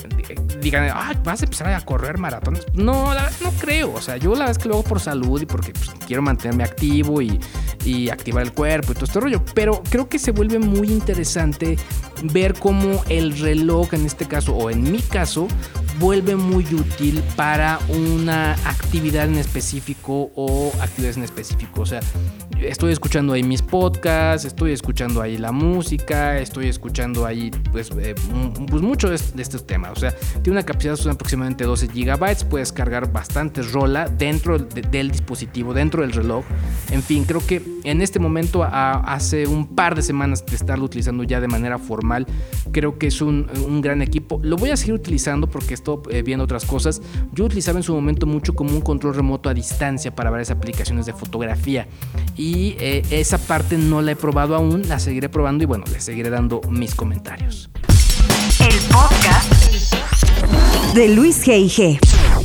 digan, 0.61 0.89
ah, 0.93 1.13
vas 1.23 1.41
a 1.41 1.45
empezar 1.45 1.67
a 1.73 1.81
correr 1.81 2.17
maratones. 2.17 2.63
No, 2.73 3.13
la 3.13 3.23
verdad 3.23 3.37
no 3.43 3.51
creo. 3.53 3.93
O 3.93 4.01
sea, 4.01 4.17
yo 4.17 4.31
la 4.33 4.39
verdad 4.39 4.51
es 4.51 4.57
que 4.59 4.67
lo 4.69 4.75
hago 4.75 4.83
por 4.83 4.99
salud 4.99 5.41
y 5.41 5.45
porque 5.45 5.71
pues, 5.71 5.89
quiero 6.05 6.21
mantenerme 6.21 6.63
activo 6.63 7.21
y, 7.21 7.39
y 7.85 8.09
activar 8.09 8.43
el 8.43 8.51
cuerpo 8.51 8.91
y 8.91 8.95
todo 8.95 9.05
este 9.05 9.19
rollo. 9.19 9.41
Pero 9.53 9.81
creo 9.89 10.07
que 10.09 10.19
se 10.19 10.31
vuelve 10.31 10.59
muy 10.59 10.74
interesante 10.83 11.77
ver 12.23 12.53
cómo 12.53 13.03
el 13.09 13.37
reloj, 13.37 13.93
en 13.93 14.05
este 14.05 14.25
caso, 14.25 14.53
o 14.55 14.69
en 14.69 14.91
mi 14.91 14.99
caso, 14.99 15.47
vuelve 15.99 16.35
muy 16.35 16.63
útil 16.73 17.21
para 17.35 17.79
una 17.89 18.53
actividad 18.65 19.25
en 19.25 19.35
específico 19.35 20.31
o 20.35 20.71
actividades 20.81 21.17
en 21.17 21.23
específico. 21.23 21.81
O 21.81 21.85
sea, 21.85 21.99
estoy 22.61 22.91
escuchando 22.91 23.33
ahí 23.33 23.43
mis 23.43 23.61
podcasts, 23.61 24.45
estoy 24.45 24.71
escuchando 24.71 25.21
ahí 25.21 25.37
la 25.37 25.51
música, 25.51 26.37
estoy 26.39 26.67
escuchando 26.67 27.25
ahí 27.25 27.51
pues, 27.71 27.91
eh, 27.99 28.15
pues 28.69 28.81
mucho 28.81 29.09
de, 29.09 29.19
de 29.35 29.41
estos 29.41 29.65
temas. 29.65 29.91
O 29.93 29.95
sea, 29.99 30.11
tiene 30.41 30.51
una 30.51 30.63
capacidad 30.63 30.95
son 30.95 31.11
aproximadamente 31.13 31.63
12 31.63 31.89
gigabytes, 31.89 32.43
puedes 32.43 32.71
cargar 32.71 33.11
bastantes 33.11 33.71
rola 33.71 34.07
dentro 34.07 34.57
de- 34.59 34.81
del 34.81 35.11
dispositivo, 35.11 35.73
dentro 35.73 36.01
del 36.01 36.11
reloj. 36.13 36.45
En 36.91 37.01
fin, 37.03 37.23
creo 37.25 37.45
que 37.45 37.61
en 37.83 38.01
este 38.01 38.19
momento, 38.19 38.63
a- 38.63 38.93
hace 39.13 39.47
un 39.47 39.75
par 39.75 39.95
de 39.95 40.01
semanas 40.01 40.45
de 40.45 40.55
estarlo 40.55 40.85
utilizando 40.85 41.23
ya 41.23 41.39
de 41.39 41.47
manera 41.47 41.77
formal, 41.77 42.25
creo 42.71 42.97
que 42.97 43.07
es 43.07 43.21
un, 43.21 43.47
un 43.65 43.81
gran 43.81 44.01
equipo. 44.01 44.39
Lo 44.43 44.57
voy 44.57 44.69
a 44.71 44.77
seguir 44.77 44.93
utilizando 44.95 45.47
porque 45.47 45.73
eh, 46.09 46.21
viendo 46.21 46.43
otras 46.43 46.65
cosas. 46.65 47.01
Yo 47.33 47.45
utilizaba 47.45 47.79
en 47.79 47.83
su 47.83 47.93
momento 47.93 48.25
mucho 48.25 48.53
como 48.53 48.71
un 48.71 48.81
control 48.81 49.15
remoto 49.15 49.49
a 49.49 49.53
distancia 49.53 50.13
para 50.13 50.29
varias 50.29 50.51
aplicaciones 50.51 51.05
de 51.05 51.13
fotografía. 51.13 51.87
Y 52.35 52.75
eh, 52.79 53.03
esa 53.11 53.37
parte 53.37 53.77
no 53.77 54.01
la 54.01 54.11
he 54.11 54.15
probado 54.15 54.55
aún, 54.55 54.87
la 54.87 54.99
seguiré 54.99 55.29
probando 55.29 55.63
y 55.63 55.67
bueno, 55.67 55.85
les 55.91 56.03
seguiré 56.03 56.29
dando 56.29 56.61
mis 56.69 56.95
comentarios. 56.95 57.69
El 58.59 58.79
podcast 58.91 59.93
de 60.93 61.09
Luis 61.09 61.45
G.I.G. 61.45 61.99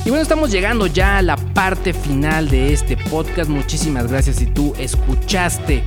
Y 0.04 0.08
bueno, 0.08 0.22
estamos 0.22 0.50
llegando 0.50 0.86
ya 0.86 1.18
a 1.18 1.22
la 1.22 1.36
parte 1.36 1.92
final 1.92 2.48
de 2.48 2.72
este 2.72 2.96
podcast. 2.96 3.50
Muchísimas 3.50 4.06
gracias 4.08 4.36
si 4.36 4.46
tú 4.46 4.74
escuchaste 4.78 5.84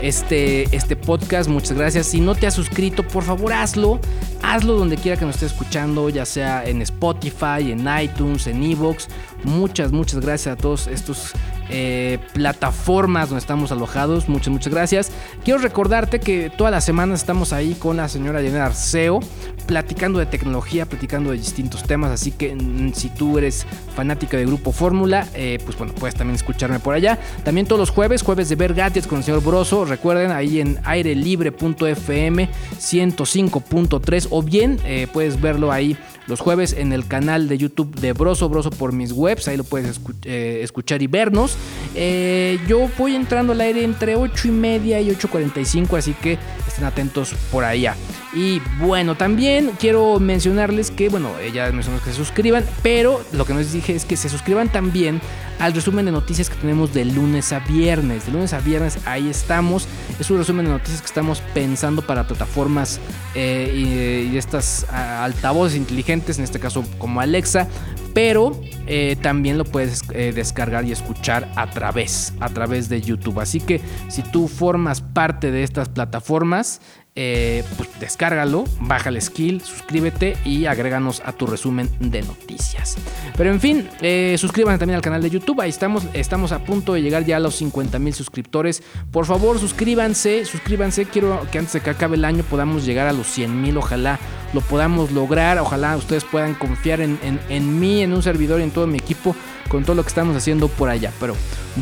este, 0.00 0.74
este 0.74 0.94
podcast. 0.94 1.50
Muchas 1.50 1.72
gracias. 1.76 2.06
Si 2.06 2.20
no 2.20 2.36
te 2.36 2.46
has 2.46 2.54
suscrito, 2.54 3.02
por 3.02 3.24
favor 3.24 3.52
hazlo. 3.52 4.00
Hazlo 4.42 4.74
donde 4.74 4.96
quiera 4.96 5.18
que 5.18 5.24
nos 5.24 5.34
esté 5.34 5.46
escuchando, 5.46 6.08
ya 6.10 6.24
sea 6.24 6.64
en 6.64 6.80
Spotify, 6.82 7.72
en 7.72 7.86
iTunes, 8.00 8.46
en 8.46 8.62
Evox. 8.62 9.08
Muchas, 9.42 9.90
muchas 9.90 10.20
gracias 10.20 10.54
a 10.54 10.56
todos 10.56 10.86
estos 10.86 11.32
eh, 11.70 12.18
plataformas 12.32 13.28
donde 13.28 13.40
estamos 13.40 13.72
alojados. 13.72 14.28
Muchas, 14.28 14.48
muchas 14.48 14.72
gracias. 14.72 15.12
Quiero 15.44 15.58
recordarte 15.60 16.20
que 16.20 16.50
todas 16.56 16.70
las 16.70 16.84
semanas 16.84 17.20
estamos 17.20 17.52
ahí 17.52 17.74
con 17.74 17.96
la 17.96 18.08
señora 18.08 18.40
Yanela 18.42 18.66
Arceo, 18.66 19.20
platicando 19.66 20.18
de 20.18 20.26
tecnología, 20.26 20.86
platicando 20.86 21.30
de 21.30 21.38
distintos 21.38 21.82
temas. 21.84 22.10
Así 22.10 22.30
que 22.32 22.54
mm, 22.54 22.92
si 22.94 23.08
tú 23.08 23.38
eres 23.38 23.66
fanática 23.94 24.36
de 24.36 24.46
Grupo 24.46 24.72
Fórmula, 24.72 25.26
eh, 25.34 25.58
pues 25.64 25.76
bueno, 25.76 25.92
puedes 25.94 26.14
también 26.14 26.36
escucharme 26.36 26.78
por 26.78 26.94
allá. 26.94 27.18
También 27.44 27.66
todos 27.66 27.78
los 27.80 27.90
jueves, 27.90 28.22
jueves 28.22 28.48
de 28.48 28.56
ver 28.56 28.74
gadgets 28.74 29.06
con 29.06 29.18
el 29.18 29.24
señor 29.24 29.42
Broso. 29.42 29.84
Recuerden 29.84 30.30
ahí 30.30 30.60
en 30.60 30.78
airelibre.fm 30.84 32.48
105.3 32.78 34.28
o 34.30 34.42
bien 34.42 34.78
eh, 34.84 35.06
puedes 35.12 35.40
verlo 35.40 35.72
ahí 35.72 35.96
los 36.26 36.40
jueves 36.40 36.72
en 36.72 36.92
el 36.92 37.06
canal 37.06 37.48
de 37.48 37.56
YouTube 37.56 37.94
de 38.00 38.12
Broso, 38.12 38.48
Broso 38.48 38.70
por 38.70 38.92
mis 38.92 39.12
webs, 39.12 39.46
ahí 39.46 39.56
lo 39.56 39.62
puedes 39.62 40.00
escu- 40.00 40.14
escuchar 40.26 41.00
y 41.00 41.06
vernos. 41.06 41.55
Eh, 41.94 42.58
yo 42.68 42.90
voy 42.98 43.14
entrando 43.14 43.54
al 43.54 43.60
aire 43.62 43.82
entre 43.82 44.16
8 44.16 44.48
y 44.48 44.50
media 44.50 45.00
y 45.00 45.08
8.45, 45.08 45.96
así 45.96 46.12
que 46.12 46.38
estén 46.66 46.84
atentos 46.84 47.34
por 47.50 47.64
allá. 47.64 47.96
Y 48.34 48.60
bueno, 48.78 49.14
también 49.14 49.72
quiero 49.80 50.20
mencionarles 50.20 50.90
que, 50.90 51.08
bueno, 51.08 51.30
ya 51.54 51.72
mencionamos 51.72 52.04
que 52.04 52.10
se 52.10 52.16
suscriban, 52.16 52.64
pero 52.82 53.22
lo 53.32 53.46
que 53.46 53.54
no 53.54 53.60
les 53.60 53.72
dije 53.72 53.94
es 53.94 54.04
que 54.04 54.18
se 54.18 54.28
suscriban 54.28 54.68
también 54.68 55.22
al 55.58 55.72
resumen 55.72 56.04
de 56.04 56.12
noticias 56.12 56.50
que 56.50 56.56
tenemos 56.56 56.92
de 56.92 57.06
lunes 57.06 57.52
a 57.54 57.60
viernes. 57.60 58.26
De 58.26 58.32
lunes 58.32 58.52
a 58.52 58.60
viernes 58.60 58.98
ahí 59.06 59.30
estamos. 59.30 59.88
Es 60.20 60.30
un 60.30 60.36
resumen 60.36 60.66
de 60.66 60.72
noticias 60.72 61.00
que 61.00 61.06
estamos 61.06 61.40
pensando 61.54 62.02
para 62.02 62.26
plataformas 62.26 63.00
eh, 63.34 64.28
y, 64.30 64.36
estas 64.36 64.84
altavoces 64.90 65.78
inteligentes, 65.78 66.36
en 66.36 66.44
este 66.44 66.60
caso 66.60 66.84
como 66.98 67.22
Alexa, 67.22 67.68
pero 68.16 68.58
eh, 68.86 69.14
también 69.20 69.58
lo 69.58 69.64
puedes 69.66 70.00
eh, 70.14 70.32
descargar 70.34 70.86
y 70.86 70.92
escuchar 70.92 71.52
a 71.54 71.68
través, 71.68 72.32
a 72.40 72.48
través 72.48 72.88
de 72.88 73.02
YouTube. 73.02 73.40
Así 73.40 73.60
que 73.60 73.82
si 74.08 74.22
tú 74.22 74.48
formas 74.48 75.02
parte 75.02 75.50
de 75.50 75.62
estas 75.62 75.90
plataformas, 75.90 76.80
eh, 77.18 77.64
pues 77.78 77.88
descárgalo, 77.98 78.64
baja 78.78 79.08
el 79.08 79.20
skill, 79.22 79.62
suscríbete 79.62 80.36
y 80.44 80.66
agréganos 80.66 81.22
a 81.24 81.32
tu 81.32 81.46
resumen 81.46 81.88
de 81.98 82.20
noticias. 82.20 82.98
Pero 83.36 83.50
en 83.50 83.60
fin, 83.60 83.88
eh, 84.02 84.36
suscríbanse 84.38 84.78
también 84.78 84.96
al 84.96 85.02
canal 85.02 85.22
de 85.22 85.30
YouTube. 85.30 85.62
Ahí 85.62 85.70
estamos, 85.70 86.06
estamos 86.12 86.52
a 86.52 86.58
punto 86.58 86.92
de 86.92 87.00
llegar 87.00 87.24
ya 87.24 87.38
a 87.38 87.40
los 87.40 87.56
50 87.56 87.98
mil 87.98 88.12
suscriptores. 88.12 88.82
Por 89.10 89.24
favor, 89.24 89.58
suscríbanse, 89.58 90.44
suscríbanse. 90.44 91.06
Quiero 91.06 91.46
que 91.50 91.58
antes 91.58 91.72
de 91.72 91.80
que 91.80 91.90
acabe 91.90 92.16
el 92.16 92.24
año 92.26 92.44
podamos 92.44 92.84
llegar 92.84 93.06
a 93.06 93.12
los 93.12 93.26
100 93.28 93.62
mil. 93.62 93.78
Ojalá 93.78 94.18
lo 94.52 94.60
podamos 94.60 95.10
lograr. 95.10 95.58
Ojalá 95.58 95.96
ustedes 95.96 96.24
puedan 96.24 96.54
confiar 96.54 97.00
en, 97.00 97.18
en 97.22 97.80
mí, 97.80 98.02
en 98.02 98.12
un 98.12 98.22
servidor 98.22 98.60
y 98.60 98.64
en 98.64 98.70
todo 98.70 98.86
mi 98.86 98.98
equipo 98.98 99.34
con 99.68 99.84
todo 99.84 99.96
lo 99.96 100.02
que 100.02 100.08
estamos 100.08 100.36
haciendo 100.36 100.68
por 100.68 100.88
allá. 100.88 101.12
Pero 101.20 101.34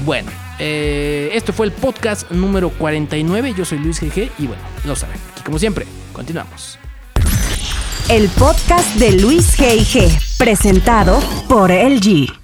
bueno, 0.04 0.30
eh, 0.58 1.30
esto 1.32 1.52
fue 1.52 1.66
el 1.66 1.72
podcast 1.72 2.30
número 2.30 2.70
49. 2.70 3.54
Yo 3.56 3.64
soy 3.64 3.78
Luis 3.78 4.00
GG 4.00 4.30
y 4.38 4.46
bueno, 4.46 4.62
lo 4.84 4.96
saben. 4.96 5.16
Aquí 5.32 5.42
como 5.42 5.58
siempre, 5.58 5.86
continuamos. 6.12 6.78
El 8.08 8.28
podcast 8.28 8.96
de 8.96 9.12
Luis 9.18 9.56
GG, 9.56 10.36
presentado 10.38 11.20
por 11.48 11.70
LG. 11.70 12.43